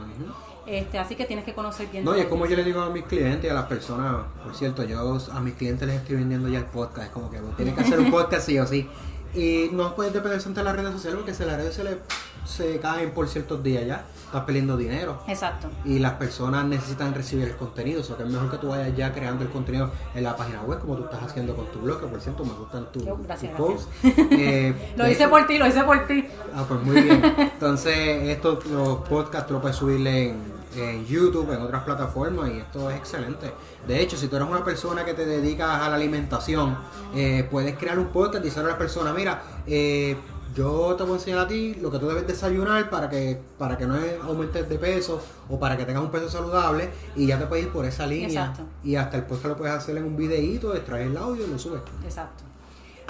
[0.66, 2.04] Este, así que tienes que conocer bien.
[2.04, 4.54] No, y es como yo le digo a mis clientes y a las personas, por
[4.54, 7.74] cierto, yo a mis clientes les estoy vendiendo ya el podcast, es como que tienen
[7.74, 8.88] que hacer un podcast sí o sí.
[9.34, 11.98] Y no puedes depender de las redes sociales porque si las redes sociales
[12.44, 15.18] se caen por ciertos días ya, estás perdiendo dinero.
[15.26, 15.68] Exacto.
[15.84, 18.94] Y las personas necesitan recibir el contenido, o sea que es mejor que tú vayas
[18.96, 22.00] ya creando el contenido en la página web, como tú estás haciendo con tu blog,
[22.00, 23.52] que por cierto me gustan tus gracias, tus gracias.
[23.56, 23.88] posts.
[24.32, 26.26] Eh, Lo hice por ti, lo hice por ti.
[26.54, 27.22] Ah, pues muy bien.
[27.38, 27.96] Entonces,
[28.28, 32.90] estos los podcasts tú lo puedes subirle en, en YouTube, en otras plataformas, y esto
[32.90, 33.52] es excelente.
[33.86, 36.76] De hecho, si tú eres una persona que te dedicas a la alimentación,
[37.14, 40.16] eh, puedes crear un podcast y decirle a la persona, mira, eh,
[40.56, 43.76] yo te voy a enseñar a ti lo que tú debes desayunar para que para
[43.76, 47.46] que no aumentes de peso o para que tengas un peso saludable y ya te
[47.46, 48.28] puedes ir por esa línea.
[48.28, 48.62] Exacto.
[48.82, 51.58] Y hasta el podcast lo puedes hacer en un videíto, extraes el audio y lo
[51.58, 51.82] subes.
[52.02, 52.44] Exacto.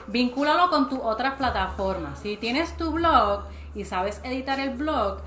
[0.08, 2.18] Vincúlalo con tus otras plataformas.
[2.18, 5.18] Si tienes tu blog y sabes editar el blog,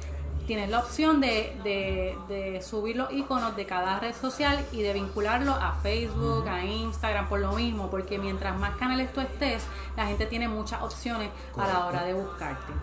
[0.50, 4.94] tienes la opción de, de- de subir los iconos de cada red social y de
[4.94, 9.62] vincularlo a Facebook, a Instagram, por lo mismo, porque mientras más canales tú estés,
[9.96, 12.74] la gente tiene muchas opciones a la hora de buscarte.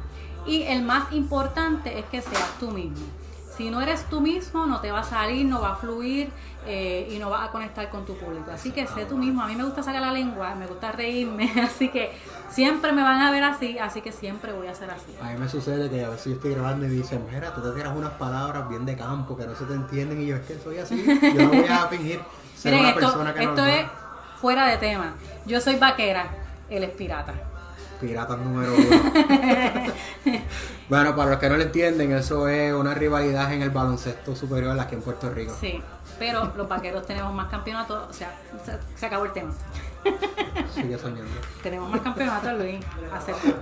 [0.47, 3.05] Y el más importante es que seas tú mismo.
[3.57, 6.31] Si no eres tú mismo, no te va a salir, no va a fluir
[6.67, 8.51] eh, y no vas a conectar con tu público.
[8.51, 9.43] Así que sé tú mismo.
[9.43, 12.11] A mí me gusta sacar la lengua, me gusta reírme, así que
[12.51, 15.15] siempre me van a ver así, así que siempre voy a ser así.
[15.23, 17.71] A mí me sucede que a veces yo estoy grabando y dicen, mira, tú te
[17.71, 20.59] tiras unas palabras bien de campo que no se te entienden y yo es que
[20.59, 22.21] soy así, yo no voy a fingir
[22.57, 23.87] ser Miren, una esto, persona que esto no es
[24.41, 25.15] fuera de tema.
[25.47, 26.29] Yo soy vaquera,
[26.69, 27.35] él es pirata.
[28.01, 28.87] pirata número uno.
[30.89, 34.79] bueno, para los que no lo entienden, eso es una rivalidad en el baloncesto superior
[34.79, 35.55] aquí en Puerto Rico.
[35.61, 35.81] Sí,
[36.19, 39.53] pero los vaqueros tenemos más campeonatos, o sea, se, se acabó el tema.
[40.75, 41.31] Sigue soñando.
[41.63, 42.85] Tenemos más campeonatos, Luis.
[43.13, 43.55] Acepto.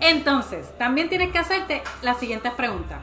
[0.00, 2.98] Entonces, también tienes que hacerte las siguientes preguntas.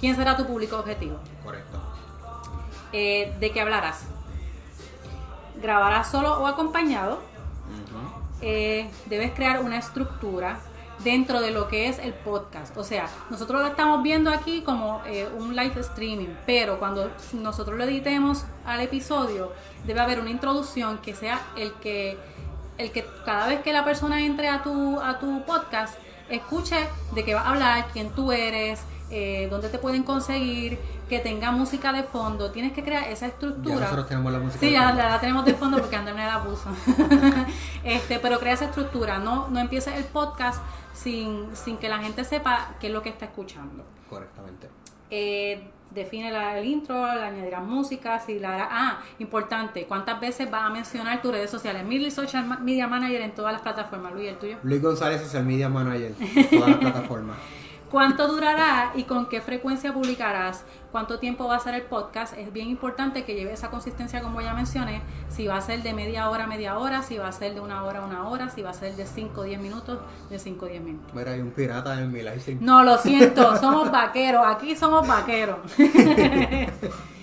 [0.00, 1.18] ¿Quién será tu público objetivo?
[1.42, 1.80] Correcto.
[2.92, 4.04] Eh, ¿De qué hablarás?
[5.62, 7.14] ¿Grabarás solo o acompañado?
[7.14, 8.24] Ujú.
[8.40, 10.58] Eh, debes crear una estructura
[11.02, 12.76] dentro de lo que es el podcast.
[12.76, 17.76] O sea, nosotros lo estamos viendo aquí como eh, un live streaming, pero cuando nosotros
[17.76, 19.52] lo editemos al episodio,
[19.86, 22.18] debe haber una introducción que sea el que,
[22.78, 26.76] el que cada vez que la persona entre a tu, a tu podcast, escuche
[27.14, 28.80] de qué va a hablar, quién tú eres,
[29.10, 32.50] eh, dónde te pueden conseguir, que tenga música de fondo.
[32.50, 33.80] Tienes que crear esa Ya estructura.
[33.80, 34.60] nosotros tenemos la música.
[34.60, 34.96] Sí, de fondo.
[34.96, 36.68] ya la tenemos de fondo porque Andrés me la puso.
[37.84, 40.62] este, pero crea esa estructura, no, no empieces el podcast
[40.92, 43.84] sin, sin que la gente sepa qué es lo que está escuchando.
[44.08, 44.68] Correctamente.
[45.10, 50.50] Eh, define la- el intro, le añadirás música, si la hará- ah, importante, cuántas veces
[50.50, 51.84] vas a mencionar tus redes sociales.
[51.84, 54.56] Milly Social Media Manager en todas las plataformas, Luis, el tuyo.
[54.62, 57.36] Luis González es el Media Manager en todas las plataformas.
[57.94, 60.64] ¿Cuánto durará y con qué frecuencia publicarás?
[60.90, 62.36] ¿Cuánto tiempo va a ser el podcast?
[62.36, 65.00] Es bien importante que lleve esa consistencia como ya mencioné.
[65.28, 67.84] Si va a ser de media hora, media hora, si va a ser de una
[67.84, 70.68] hora, una hora, si va a ser de 5 o 10 minutos, de 5 o
[70.68, 71.14] 10 minutos.
[71.14, 72.58] Mira, hay un pirata en mi live.
[72.58, 75.58] No, lo siento, somos vaqueros, aquí somos vaqueros.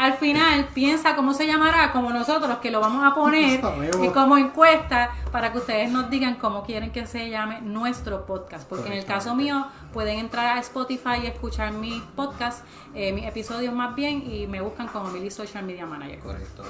[0.00, 3.60] Al final, piensa cómo se llamará, como nosotros, que lo vamos a poner
[4.02, 8.66] y como encuesta para que ustedes nos digan cómo quieren que se llame nuestro podcast.
[8.66, 13.26] Porque en el caso mío, pueden entrar a Spotify y escuchar mi podcast, eh, mis
[13.26, 16.18] episodios más bien, y me buscan como Milly Social Media Manager.
[16.20, 16.62] Correcto.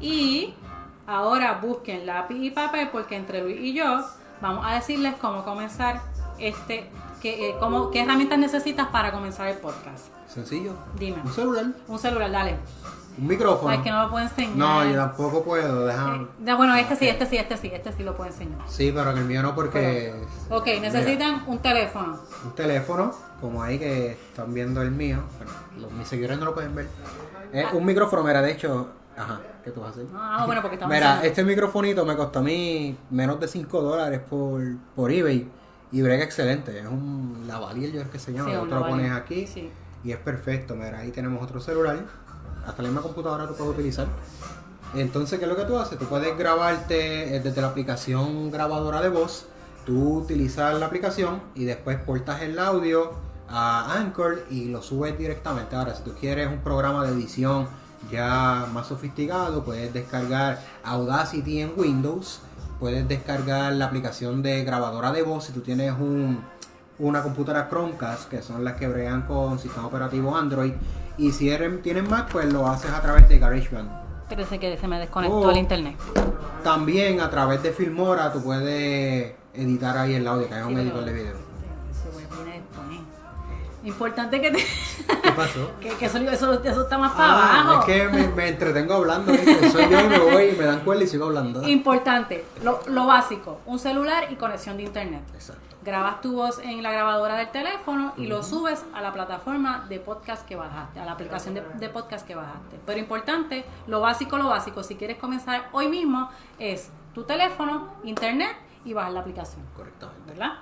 [0.00, 0.54] Y
[1.06, 4.02] ahora busquen lápiz y papel, porque entre Luis y yo
[4.40, 6.00] vamos a decirles cómo comenzar
[6.38, 6.88] este,
[7.20, 10.19] que, eh, cómo, qué herramientas necesitas para comenzar el podcast.
[10.32, 10.74] Sencillo.
[10.96, 11.20] Dime.
[11.24, 11.66] Un celular.
[11.88, 12.56] Un celular, dale.
[13.18, 13.74] Un micrófono.
[13.74, 14.56] Es que no lo puedo enseñar.
[14.56, 15.86] No, yo tampoco puedo.
[15.86, 16.20] Deja...
[16.46, 18.60] Eh, bueno, este sí, este sí, este sí, este sí lo puedo enseñar.
[18.68, 20.14] Sí, pero en el mío no porque...
[20.48, 22.20] ok, necesitan un teléfono.
[22.44, 25.18] Un teléfono, como ahí que están viendo el mío.
[25.36, 26.88] Bueno, los, mis seguidores no lo pueden ver.
[27.52, 28.88] Es un micrófono, mira, de hecho...
[29.16, 30.06] Ajá, ¿qué tú vas a hacer?
[30.14, 30.94] Ah, bueno, porque estamos...
[30.94, 34.62] Mira, este microfonito me costó a mí menos de 5 dólares por,
[34.94, 35.50] por eBay.
[35.92, 36.78] Y brega excelente.
[36.78, 38.48] Es un lavalier, yo creo que se llama.
[38.48, 39.46] Sí, tú lo pones aquí.
[39.46, 39.70] Sí.
[40.04, 40.74] Y es perfecto.
[40.74, 42.04] Mira, ahí tenemos otro celular.
[42.66, 44.06] Hasta la misma computadora tú puedes utilizar.
[44.94, 45.98] Entonces, ¿qué es lo que tú haces?
[45.98, 49.46] Tú puedes grabarte eh, desde la aplicación grabadora de voz.
[49.86, 53.12] Tú utilizas la aplicación y después portas el audio
[53.48, 55.76] a Anchor y lo subes directamente.
[55.76, 57.68] Ahora, si tú quieres un programa de edición
[58.10, 62.40] ya más sofisticado, puedes descargar Audacity en Windows.
[62.78, 66.42] Puedes descargar la aplicación de grabadora de voz si tú tienes un,
[67.00, 70.72] una computadora Chromecast, que son las que bregan con sistema operativo Android.
[71.18, 73.88] Y si eres, tienes Mac, pues lo haces a través de GarageBand.
[74.28, 75.96] Parece que se me desconectó el internet.
[76.62, 81.04] También a través de Filmora tú puedes editar ahí el audio, que un Sí, editor
[81.04, 81.32] de video.
[81.34, 82.26] Después.
[83.82, 84.58] Importante que te...
[85.22, 85.70] ¿Qué pasó?
[85.80, 87.80] que, que eso, eso, eso está más para Ah, abajo.
[87.80, 89.32] es que me, me entretengo hablando,
[89.72, 91.66] soy yo y me voy y me dan cuerda y sigo hablando.
[91.66, 95.22] Importante, lo, lo básico, un celular y conexión de internet.
[95.34, 95.69] Exacto.
[95.82, 99.98] Grabas tu voz en la grabadora del teléfono y lo subes a la plataforma de
[99.98, 102.78] podcast que bajaste, a la aplicación de, de podcast que bajaste.
[102.84, 108.56] Pero importante, lo básico, lo básico, si quieres comenzar hoy mismo, es tu teléfono, internet
[108.84, 109.64] y bajar la aplicación.
[109.74, 110.20] Correctamente.
[110.26, 110.58] ¿verdad?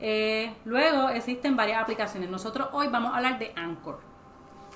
[0.00, 2.30] Eh, luego existen varias aplicaciones.
[2.30, 4.00] Nosotros hoy vamos a hablar de Anchor.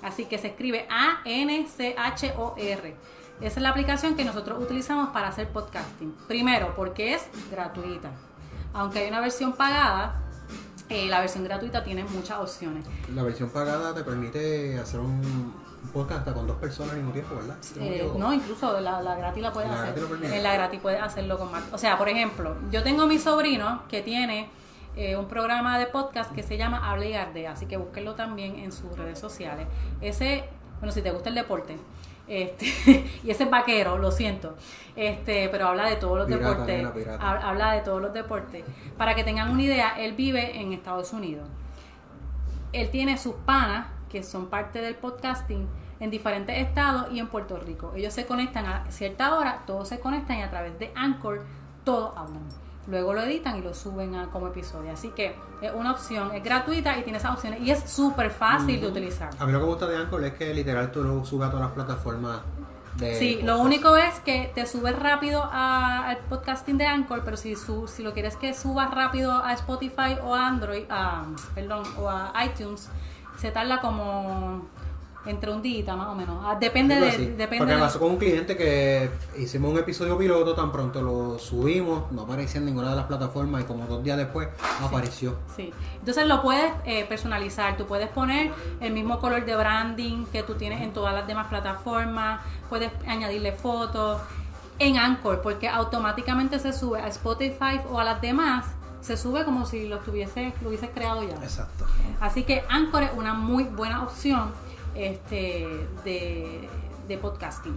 [0.02, 2.96] Así que se escribe A-N-C-H-O-R.
[3.40, 6.12] Esa es la aplicación que nosotros utilizamos para hacer podcasting.
[6.26, 8.10] Primero, porque es gratuita.
[8.78, 10.14] Aunque hay una versión pagada,
[10.88, 12.84] eh, la versión gratuita tiene muchas opciones.
[13.14, 15.10] La versión pagada te permite hacer un,
[15.82, 17.56] un podcast hasta con dos personas al mismo tiempo, ¿verdad?
[17.76, 20.06] Eh, no, incluso la, la gratis la puedes La hacer.
[20.08, 20.30] gratis.
[20.32, 21.64] En la gratis puedes hacerlo con más.
[21.72, 24.48] O sea, por ejemplo, yo tengo mi sobrino que tiene
[24.96, 28.58] eh, un programa de podcast que se llama Habla y Ardea, así que búsquenlo también
[28.60, 29.66] en sus redes sociales.
[30.00, 30.44] Ese,
[30.78, 31.76] bueno, si te gusta el deporte.
[32.28, 32.66] Este,
[33.24, 34.56] y ese es vaquero, lo siento.
[34.96, 36.76] Este, pero habla de todos los Pirata, deportes.
[36.76, 37.24] nena, pirata.
[37.24, 38.64] hab- Habla de todos los deportes.
[38.96, 41.48] Para que tengan una idea, él vive en Estados Unidos
[42.72, 45.66] él tiene sus panas que son parte del podcasting
[46.00, 47.92] en diferentes estados y en Puerto Rico.
[47.96, 51.44] Ellos se conectan a cierta hora, todos se conectan y a través de Anchor
[51.84, 52.42] todos hablan.
[52.88, 54.90] Luego lo editan y lo suben a- como episodio.
[54.92, 58.80] Así que es una opción, es gratuita y tiene esas opciones y es súper fácil
[58.80, 59.30] de utilizar.
[59.38, 61.50] A mí lo que me gusta de Anchor es que literal tú lo subes a
[61.50, 62.40] todas las plataformas
[62.96, 67.36] de Sí, lo único es que te sube rápido a- al podcasting de Anchor, pero
[67.36, 71.24] si, su, si lo quieres que suba rápido a Spotify o a Android, a,
[71.54, 72.88] perdón, o a iTunes,
[73.36, 74.66] se tarda como
[75.26, 76.36] entre un día más o menos.
[76.44, 77.10] Ah, Depende de...
[77.10, 81.38] Depende Porque me pasó con un cliente que hicimos un episodio piloto, tan pronto lo
[81.38, 84.48] subimos, no aparecía en ninguna de las plataformas y como dos días después
[84.80, 85.36] apareció.
[85.54, 85.72] Sí.
[85.98, 87.76] Entonces lo puedes eh, personalizar.
[87.76, 91.48] Tú puedes poner el mismo color de branding que tú tienes en todas las demás
[91.48, 92.40] plataformas.
[92.68, 94.20] Puedes añadirle fotos
[94.78, 98.66] en Anchor, porque automáticamente se sube a Spotify o a las demás.
[99.00, 101.34] Se sube como si lo tuviese, lo hubieses creado ya.
[101.36, 101.86] Exacto.
[102.20, 104.52] Así que Anchor es una muy buena opción
[104.94, 105.66] este,
[106.04, 106.68] de,
[107.06, 107.76] de podcasting.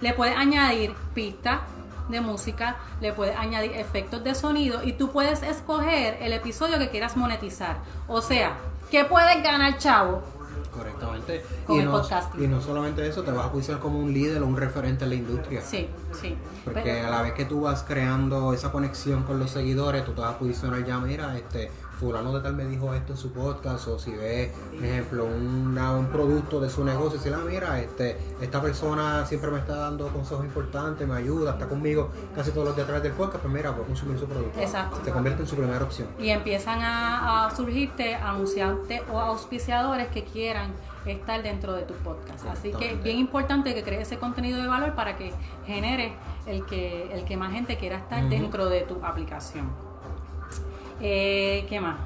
[0.00, 1.60] Le puedes añadir pistas
[2.08, 6.88] de música, le puedes añadir efectos de sonido y tú puedes escoger el episodio que
[6.90, 7.78] quieras monetizar.
[8.08, 8.56] O sea,
[8.90, 10.22] ¿qué puedes ganar, chavo?
[10.72, 11.44] Correctamente.
[11.66, 12.02] Con y, el no,
[12.38, 15.10] y no solamente eso, te vas a posicionar como un líder o un referente en
[15.10, 15.60] la industria.
[15.62, 15.88] Sí,
[16.20, 16.36] sí.
[16.64, 20.12] Porque Pero- a la vez que tú vas creando esa conexión con los seguidores, tú
[20.12, 23.30] te vas a posicionar ya, mira, este, fulano de tal me dijo esto en su
[23.32, 27.78] podcast, o si ve, por ejemplo, una- un producto de su negocio, si la mira,
[27.80, 32.66] este, esta persona siempre me está dando consejos importantes, me ayuda, está conmigo casi todos
[32.68, 34.58] los días a través del podcast, pues mira, voy a consumir su producto.
[34.60, 34.98] Exacto.
[35.04, 36.08] Se convierte en su primera opción.
[36.18, 40.72] y empiezan a, a surgirte anunciantes o auspiciadores que quieran
[41.06, 42.44] estar dentro de tu podcast.
[42.46, 43.02] Así que Exactamente.
[43.04, 45.32] bien importante que crees ese contenido de valor para que
[45.66, 46.12] genere
[46.46, 49.89] el que, el que más gente quiera estar dentro de tu aplicación.
[51.00, 51.96] Eh, ¿Qué más?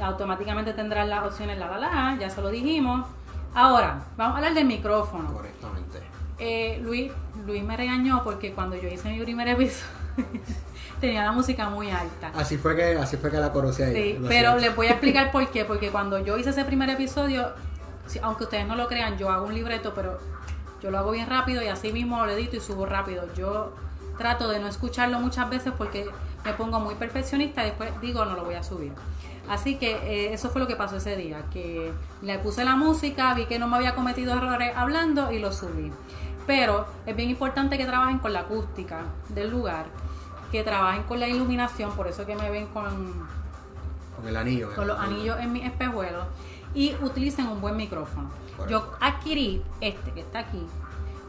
[0.00, 3.06] Automáticamente tendrás las opciones la la la, ya se lo dijimos.
[3.54, 5.32] Ahora, vamos a hablar del micrófono.
[5.32, 6.00] Correctamente.
[6.38, 7.10] Eh, Luis,
[7.46, 9.86] Luis me regañó porque cuando yo hice mi primer episodio
[11.00, 12.30] tenía la música muy alta.
[12.34, 13.94] Así fue que, así fue que la conocí ahí.
[13.94, 15.64] Sí, pero les voy a explicar por qué.
[15.64, 17.52] Porque cuando yo hice ese primer episodio,
[18.22, 20.18] aunque ustedes no lo crean, yo hago un libreto, pero
[20.82, 23.24] yo lo hago bien rápido y así mismo lo edito y subo rápido.
[23.34, 23.74] Yo
[24.18, 26.06] trato de no escucharlo muchas veces porque
[26.46, 28.92] me pongo muy perfeccionista y después digo no lo voy a subir.
[29.48, 33.32] Así que eh, eso fue lo que pasó ese día, que le puse la música,
[33.34, 35.92] vi que no me había cometido errores hablando y lo subí.
[36.46, 39.86] Pero es bien importante que trabajen con la acústica del lugar,
[40.50, 42.84] que trabajen con la iluminación, por eso que me ven con
[44.16, 44.74] Con el anillo.
[44.74, 46.24] con los anillos en mis espejuelos
[46.74, 48.30] y utilicen un buen micrófono.
[48.56, 48.68] Correcto.
[48.88, 50.62] Yo adquirí este que está aquí,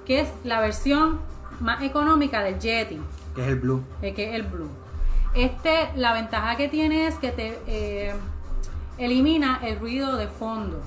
[0.06, 1.19] que es la versión
[1.60, 2.99] más económica del Yeti,
[3.36, 3.84] Que es el blue.
[4.01, 4.69] eh, que es el Blue.
[5.38, 8.12] Este, la ventaja que tiene es que te eh,
[8.97, 10.82] elimina el ruido de fondo,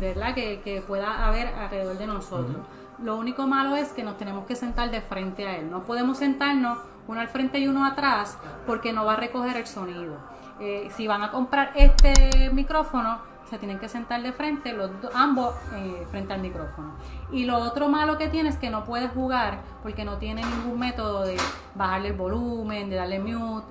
[0.00, 0.34] ¿verdad?
[0.34, 2.56] Que, que pueda haber alrededor de nosotros.
[3.02, 5.70] Lo único malo es que nos tenemos que sentar de frente a él.
[5.70, 9.66] No podemos sentarnos uno al frente y uno atrás porque no va a recoger el
[9.66, 10.16] sonido.
[10.58, 13.18] Eh, si van a comprar este micrófono,
[13.50, 16.94] se tienen que sentar de frente, los ambos eh, frente al micrófono.
[17.30, 20.78] Y lo otro malo que tiene es que no puedes jugar porque no tiene ningún
[20.78, 21.36] método de
[21.74, 23.66] bajarle el volumen, de darle mute,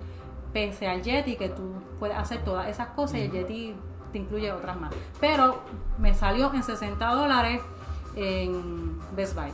[0.54, 3.76] pese al Yeti, que tú puedes hacer todas esas cosas y el Yeti
[4.12, 4.92] te incluye otras más.
[5.20, 5.62] Pero
[5.98, 7.62] me salió en 60 dólares
[8.16, 9.52] en Best Buy.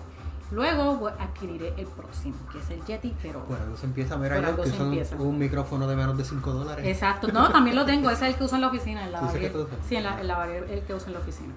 [0.49, 3.43] Luego adquiriré el próximo, que es el Yeti, pero...
[3.43, 5.15] Por algo se empieza, Por yo algo que usan un- empieza.
[5.17, 6.85] un micrófono de menos de 5 dólares.
[6.87, 9.25] Exacto, no, también lo tengo, ese es el que uso en la oficina, el ¿Tú
[9.25, 9.51] dices que lavalier.
[9.51, 9.85] tú usas?
[9.87, 11.53] Sí, en la, el que uso en la oficina.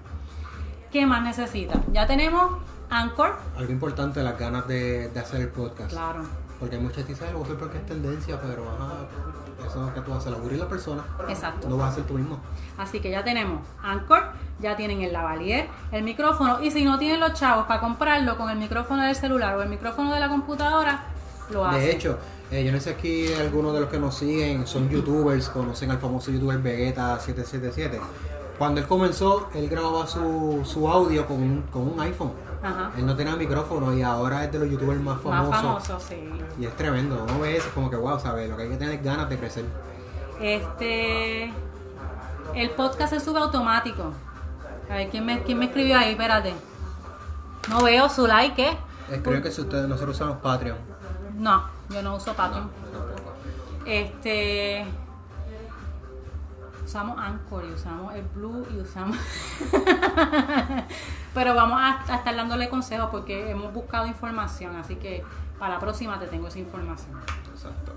[0.91, 1.79] ¿Qué más necesita?
[1.93, 2.57] Ya tenemos
[2.89, 5.89] Anchor, Algo importante, las ganas de, de hacer el podcast.
[5.91, 6.23] claro,
[6.61, 8.93] Porque hay muchas que dicen, "Ay, lo voy a hacer porque es tendencia, pero ajá,
[9.67, 11.03] eso es que tú haces, aburrir la persona.
[11.27, 11.67] exacto.
[11.67, 12.39] No vas a hacer tú mismo.
[12.77, 17.19] Así que ya tenemos Anchor, ya tienen el lavalier, el micrófono, y si no tienen
[17.19, 21.03] los chavos para comprarlo con el micrófono del celular o el micrófono de la computadora,
[21.49, 21.81] lo hacen.
[21.81, 22.19] De hecho,
[22.51, 25.97] eh, yo no sé aquí algunos de los que nos siguen son youtubers, conocen al
[25.97, 27.99] famoso youtuber Vegeta777.
[28.61, 32.31] Cuando él comenzó, él grababa su, su audio con un, con un iPhone.
[32.61, 32.91] Ajá.
[32.95, 35.49] Él no tenía micrófono y ahora es de los youtubers más famosos.
[35.49, 36.29] Más famoso, sí.
[36.59, 38.47] Y es tremendo, uno ve eso como que wow, ¿sabes?
[38.47, 39.65] Lo que hay que tener es ganas de crecer.
[40.39, 41.51] Este.
[42.53, 44.11] El podcast se sube automático.
[44.91, 46.11] A ver, ¿quién me, quién me escribió ahí?
[46.11, 46.53] Espérate.
[47.67, 48.77] No veo su like, ¿eh?
[49.09, 50.77] Escriben que si ustedes, nosotros usamos Patreon.
[51.39, 52.69] No, yo no uso Patreon.
[52.93, 53.91] No.
[53.91, 54.85] Este.
[56.91, 59.15] Usamos Anchor y usamos el Blue y usamos.
[61.33, 65.23] Pero vamos a, a estar dándole consejos porque hemos buscado información, así que
[65.57, 67.17] para la próxima te tengo esa información.
[67.53, 67.93] Exacto.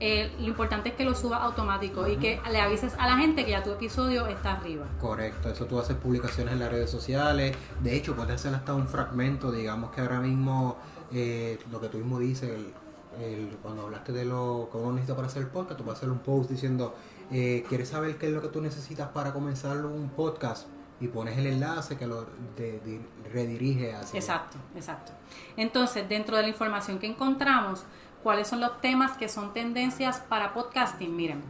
[0.00, 3.44] Eh, lo importante es que lo subas automático y que le avises a la gente
[3.44, 4.84] que ya tu episodio está arriba.
[5.00, 7.56] Correcto, eso tú haces publicaciones en las redes sociales.
[7.82, 9.52] De hecho, puedes hacer hasta un fragmento.
[9.52, 10.76] Digamos que ahora mismo,
[11.12, 12.74] eh, lo que tú mismo dices, el-
[13.22, 16.10] el- cuando hablaste de lo que uno necesita para hacer el podcast, tú puedes hacer
[16.10, 16.96] un post diciendo,
[17.30, 20.66] eh, ¿quieres saber qué es lo que tú necesitas para comenzar un podcast?
[21.00, 22.24] Y pones el enlace que lo
[22.56, 23.00] de- de-
[23.32, 24.18] redirige hacia.
[24.18, 25.12] Exacto, exacto.
[25.56, 27.84] Entonces, dentro de la información que encontramos,
[28.22, 31.14] ¿cuáles son los temas que son tendencias para podcasting?
[31.14, 31.42] Miren,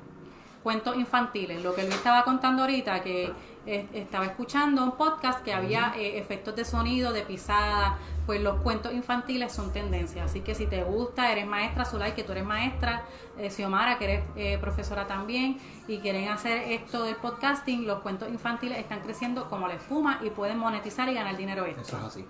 [0.63, 3.33] cuentos infantiles, lo que Luis estaba contando ahorita, que
[3.67, 8.61] eh, estaba escuchando un podcast que había eh, efectos de sonido, de pisada, pues los
[8.63, 10.27] cuentos infantiles son tendencias.
[10.31, 13.03] Así que si te gusta, eres maestra, Zulay, que tú eres maestra,
[13.39, 18.29] eh, Xiomara, que eres eh, profesora también, y quieren hacer esto del podcasting, los cuentos
[18.29, 21.83] infantiles están creciendo como la espuma y pueden monetizar y ganar dinero extra.
[21.83, 22.27] Eso es así.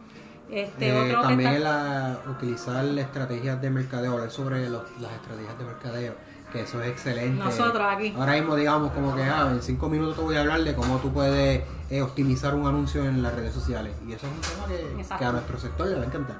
[0.50, 5.58] Este Eh, otro también está- la, utilizar estrategias de mercadeo, hablar sobre los- las estrategias
[5.58, 6.14] de mercadeo,
[6.54, 7.42] que eso es excelente.
[7.42, 8.14] Nosotros aquí.
[8.16, 10.98] Ahora mismo, digamos, como que ah, en cinco minutos te voy a hablar de cómo
[10.98, 13.92] tú puedes eh, optimizar un anuncio en las redes sociales.
[14.06, 16.36] Y eso es un tema que, a nuestro sector le va a encantar.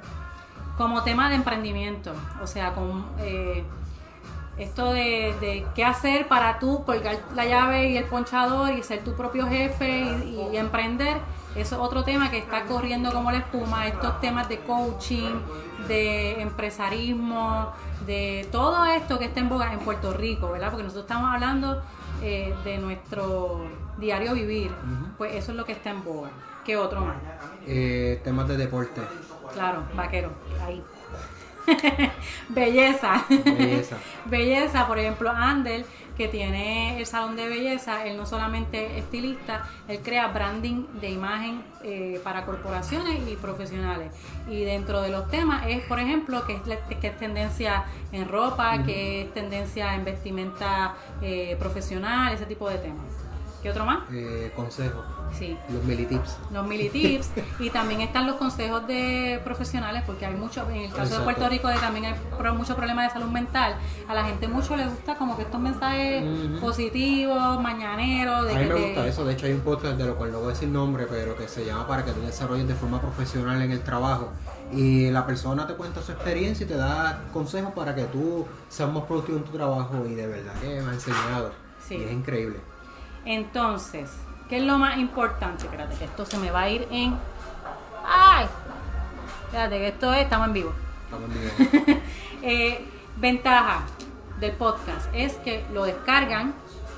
[0.77, 3.65] como tema de emprendimiento, o sea, con eh,
[4.57, 9.03] esto de, de qué hacer para tú colgar la llave y el ponchador y ser
[9.03, 11.17] tu propio jefe y, y emprender,
[11.55, 15.35] eso es otro tema que está corriendo como la espuma, estos temas de coaching,
[15.87, 17.71] de empresarismo,
[18.05, 20.69] de todo esto que está en boga en Puerto Rico, ¿verdad?
[20.69, 21.81] Porque nosotros estamos hablando
[22.21, 23.65] eh, de nuestro
[23.97, 24.71] diario vivir,
[25.17, 26.29] pues eso es lo que está en boga.
[26.65, 27.15] ¿Qué otro más?
[27.67, 29.01] Eh, temas de deporte,
[29.53, 30.31] Claro, vaquero,
[30.65, 30.83] ahí.
[32.49, 33.25] belleza.
[33.29, 33.97] belleza.
[34.25, 35.85] Belleza, por ejemplo, Andel,
[36.15, 41.09] que tiene el salón de belleza, él no solamente es estilista, él crea branding de
[41.09, 44.11] imagen eh, para corporaciones y profesionales.
[44.49, 48.83] Y dentro de los temas es, por ejemplo, que es, que es tendencia en ropa,
[48.83, 53.24] que es tendencia en vestimenta eh, profesional, ese tipo de temas.
[53.65, 53.97] ¿Qué otro más?
[54.13, 55.03] Eh, consejos,
[55.33, 56.37] Sí, los militips.
[56.51, 61.17] los militips y también están los consejos de profesionales porque hay mucho en el caso
[61.17, 61.23] de.
[61.23, 63.75] Puerto Rico de también hay pro- muchos problemas de salud mental
[64.07, 66.23] a la gente mucho le gusta como que estos mensajes
[66.61, 69.97] positivos mañaneros de A mí que me te- gusta eso, de hecho hay un podcast
[69.97, 72.21] de lo cual no voy a decir nombre, pero que se llama para que tú
[72.21, 74.29] desarrolles de forma profesional en el trabajo.
[74.71, 78.91] Y la persona te cuenta su experiencia y te da consejos para que tú seas
[78.91, 81.51] más productivo en tu trabajo y de verdad que me ha enseñado.
[81.87, 81.95] Sí.
[81.95, 82.57] Y es increíble.
[83.25, 84.11] Entonces
[84.49, 85.65] ¿qué es lo más importante?
[85.65, 87.17] espérate que esto se me va a ir en
[88.07, 88.45] ¡ay!
[89.45, 90.73] espérate que esto es estamos en vivo
[91.05, 92.01] Estamos en video.
[92.41, 92.85] Eh,
[93.17, 93.81] ventaja
[94.39, 96.53] del podcast es que lo descargan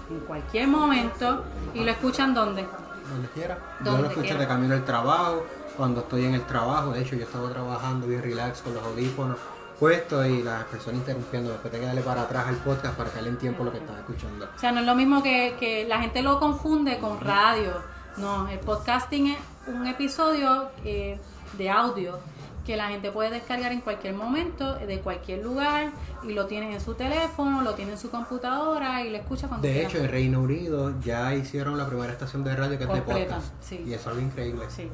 [0.09, 2.67] en cualquier momento y lo escuchan donde
[3.09, 3.57] Donde quiera.
[3.85, 4.39] Yo lo escucho quiera.
[4.39, 5.45] de camino al trabajo,
[5.77, 6.91] cuando estoy en el trabajo.
[6.91, 9.37] De hecho, yo estaba trabajando bien relax con los audífonos
[9.79, 11.51] puestos y las personas interrumpiendo.
[11.51, 13.77] Después te que darle para atrás al podcast para que le den tiempo lo que
[13.77, 14.49] estás escuchando.
[14.55, 17.73] O sea, no es lo mismo que, que la gente lo confunde con radio.
[18.17, 21.19] No, el podcasting es un episodio eh,
[21.57, 22.17] de audio
[22.65, 25.91] que la gente puede descargar en cualquier momento, de cualquier lugar,
[26.23, 29.65] y lo tiene en su teléfono, lo tiene en su computadora y lo escucha cuando
[29.65, 29.87] De quiera.
[29.87, 33.53] hecho, en Reino Unido ya hicieron la primera estación de radio que es de podcast.
[33.61, 33.83] sí.
[33.87, 34.65] Y eso es algo increíble.
[34.67, 34.89] Sí.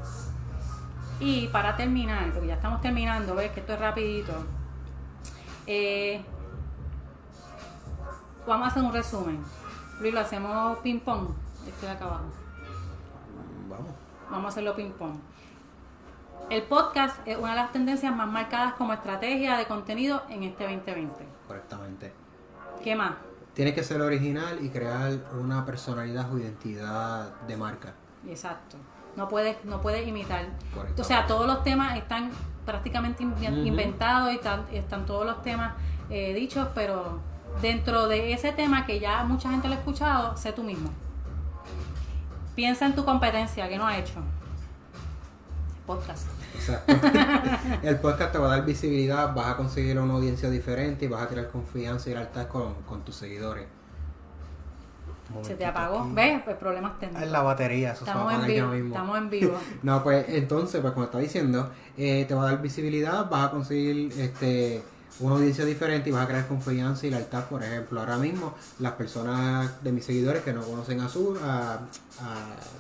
[1.20, 4.34] Y para terminar, porque ya estamos terminando, ves que esto es rapidito.
[5.68, 6.24] Eh,
[8.46, 9.44] vamos a hacer un resumen.
[10.00, 11.30] Luis, lo hacemos ping pong.
[11.68, 12.26] Este de acá abajo.
[13.70, 13.92] Vamos.
[14.30, 15.16] Vamos a hacerlo ping pong.
[16.50, 20.64] El podcast es una de las tendencias más marcadas como estrategia de contenido en este
[20.66, 21.26] 2020.
[21.48, 22.14] Correctamente.
[22.84, 23.16] ¿Qué más?
[23.54, 27.94] Tienes que ser original y crear una personalidad o identidad de marca.
[28.28, 28.78] Exacto.
[29.16, 30.48] No puedes, no puedes imitar.
[30.74, 31.02] Correcto.
[31.02, 32.32] O sea, todos los temas están
[32.66, 33.66] prácticamente inven- Ujú.
[33.68, 35.74] inventados y están, están todos los temas
[36.10, 37.20] eh, dichos, pero
[37.62, 40.90] dentro de ese tema que ya mucha gente lo ha escuchado, sé tú mismo.
[42.56, 44.14] Piensa en tu competencia, que no ha hecho.
[45.86, 46.28] Podcast.
[46.56, 46.94] Exacto.
[47.84, 51.24] el podcast te va a dar visibilidad, vas a conseguir una audiencia diferente y vas
[51.24, 53.66] a crear confianza y lealtad con, con tus seguidores.
[55.42, 56.00] Se te apagó.
[56.02, 56.10] aquí.
[56.14, 56.42] ¿Ves?
[56.44, 57.24] Pues problemas técnicos.
[57.24, 58.68] Es la batería, eso Estamos en vivo.
[58.70, 58.88] mismo.
[58.90, 59.58] Estamos en vivo.
[59.84, 63.52] No, pues entonces, pues como está diciendo, eh, te va a dar visibilidad, vas a
[63.52, 64.84] conseguir este
[65.20, 67.46] una audiencia diferente y vas a crear confianza y lealtad.
[67.46, 71.74] Por ejemplo, ahora mismo las personas de mis seguidores que no conocen a su, a,
[71.74, 71.80] a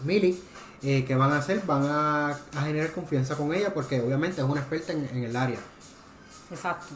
[0.03, 0.41] Mili,
[0.81, 1.61] eh, ¿qué van a hacer?
[1.67, 5.35] Van a, a generar confianza con ella porque obviamente es una experta en, en el
[5.35, 5.59] área.
[6.49, 6.87] Exacto.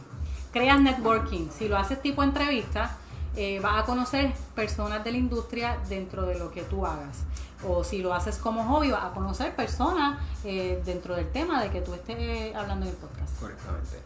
[0.51, 1.49] Creas networking.
[1.55, 2.97] Si lo haces tipo entrevista,
[3.37, 7.19] eh, vas a conocer personas de la industria dentro de lo que tú hagas.
[7.67, 11.69] O si lo haces como hobby, vas a conocer personas eh, dentro del tema de
[11.69, 13.39] que tú estés hablando en el podcast.
[13.39, 13.97] Correctamente.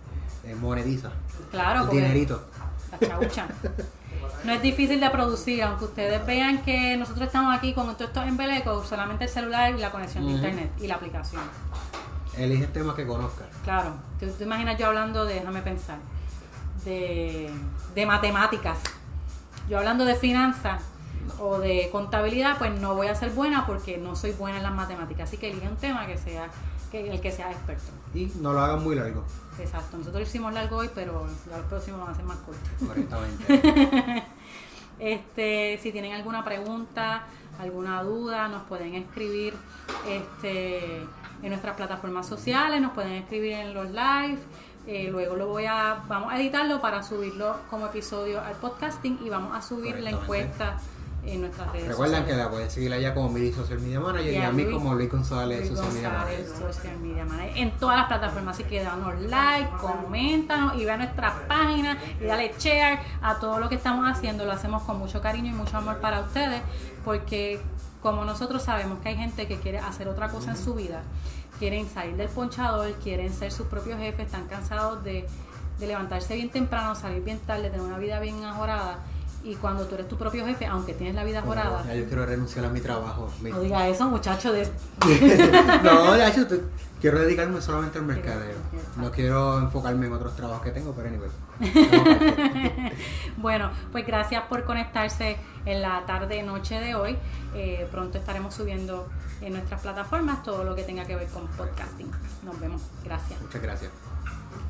[0.44, 1.12] Eh, monetiza.
[1.50, 2.44] Claro, El porque dinerito.
[3.00, 3.48] la chaucha.
[4.44, 8.26] No es difícil de producir, aunque ustedes vean que nosotros estamos aquí con todos estos
[8.26, 11.42] embelecos, solamente el celular y la conexión de internet y la aplicación.
[12.38, 13.48] Elige temas que conozcas.
[13.64, 15.98] Claro, tú te imaginas yo hablando de, déjame pensar,
[16.86, 17.52] de,
[17.94, 18.78] de matemáticas.
[19.72, 20.84] Yo hablando de finanzas
[21.40, 24.74] o de contabilidad, pues no voy a ser buena porque no soy buena en las
[24.74, 25.30] matemáticas.
[25.30, 26.50] Así que elige un tema que sea
[26.92, 27.90] que el que sea experto.
[28.14, 29.24] Y no lo hagan muy largo.
[29.58, 29.98] Exacto.
[29.98, 32.70] Nosotros hicimos largo hoy, pero ya los próximos van a ser más cortos.
[32.86, 34.24] Correctamente.
[35.00, 37.24] Este, si tienen alguna pregunta,
[37.60, 39.56] alguna duda, nos pueden escribir
[40.08, 40.98] este,
[41.42, 44.38] en nuestras plataformas sociales, nos pueden escribir en los live.
[44.88, 49.30] Eh, luego lo voy a, vamos a editarlo para subirlo como episodio al podcasting y
[49.30, 50.78] vamos a subir la encuesta
[51.24, 52.46] en nuestras redes Recuerden que sociales.
[52.46, 55.12] la pueden seguir allá como Mili Social Media Manager y, a mí Luis- como Luis
[55.12, 56.74] González Luis Social Media González, Manager.
[56.74, 58.56] Social Media Manager, en todas las plataformas.
[58.56, 63.60] Así que danos like, coméntanos y ve a nuestra página y dale share a todo
[63.60, 64.46] lo que estamos haciendo.
[64.46, 66.60] Lo hacemos con mucho cariño y mucho amor para ustedes,
[67.06, 67.62] porque
[68.02, 71.04] como nosotros sabemos que hay gente que quiere hacer otra cosa en su vida,
[71.62, 75.28] quieren salir del ponchador, quieren ser sus propios jefes, están cansados de,
[75.80, 78.98] de levantarse bien temprano, salir bien tarde, tener una vida bien ajorada.
[79.44, 82.26] Y cuando tú eres tu propio jefe, aunque tienes la vida ajorada, Ya yo quiero
[82.26, 83.30] renunciar a mi trabajo.
[83.42, 84.68] Mi- no diga eso, muchacho, de,
[85.84, 86.48] no, de hecho,
[87.00, 88.58] quiero dedicarme solamente al mercadeo.
[88.74, 89.02] Exacto.
[89.02, 91.30] No quiero enfocarme en otros trabajos que tengo, pero anyway.
[93.38, 97.18] Bueno, pues gracias por conectarse en la tarde noche de hoy.
[97.56, 99.08] Eh, pronto estaremos subiendo
[99.42, 102.12] en nuestras plataformas todo lo que tenga que ver con podcasting.
[102.44, 102.82] Nos vemos.
[103.04, 103.42] Gracias.
[103.42, 103.92] Muchas gracias.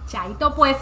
[0.08, 0.78] Chaito pues.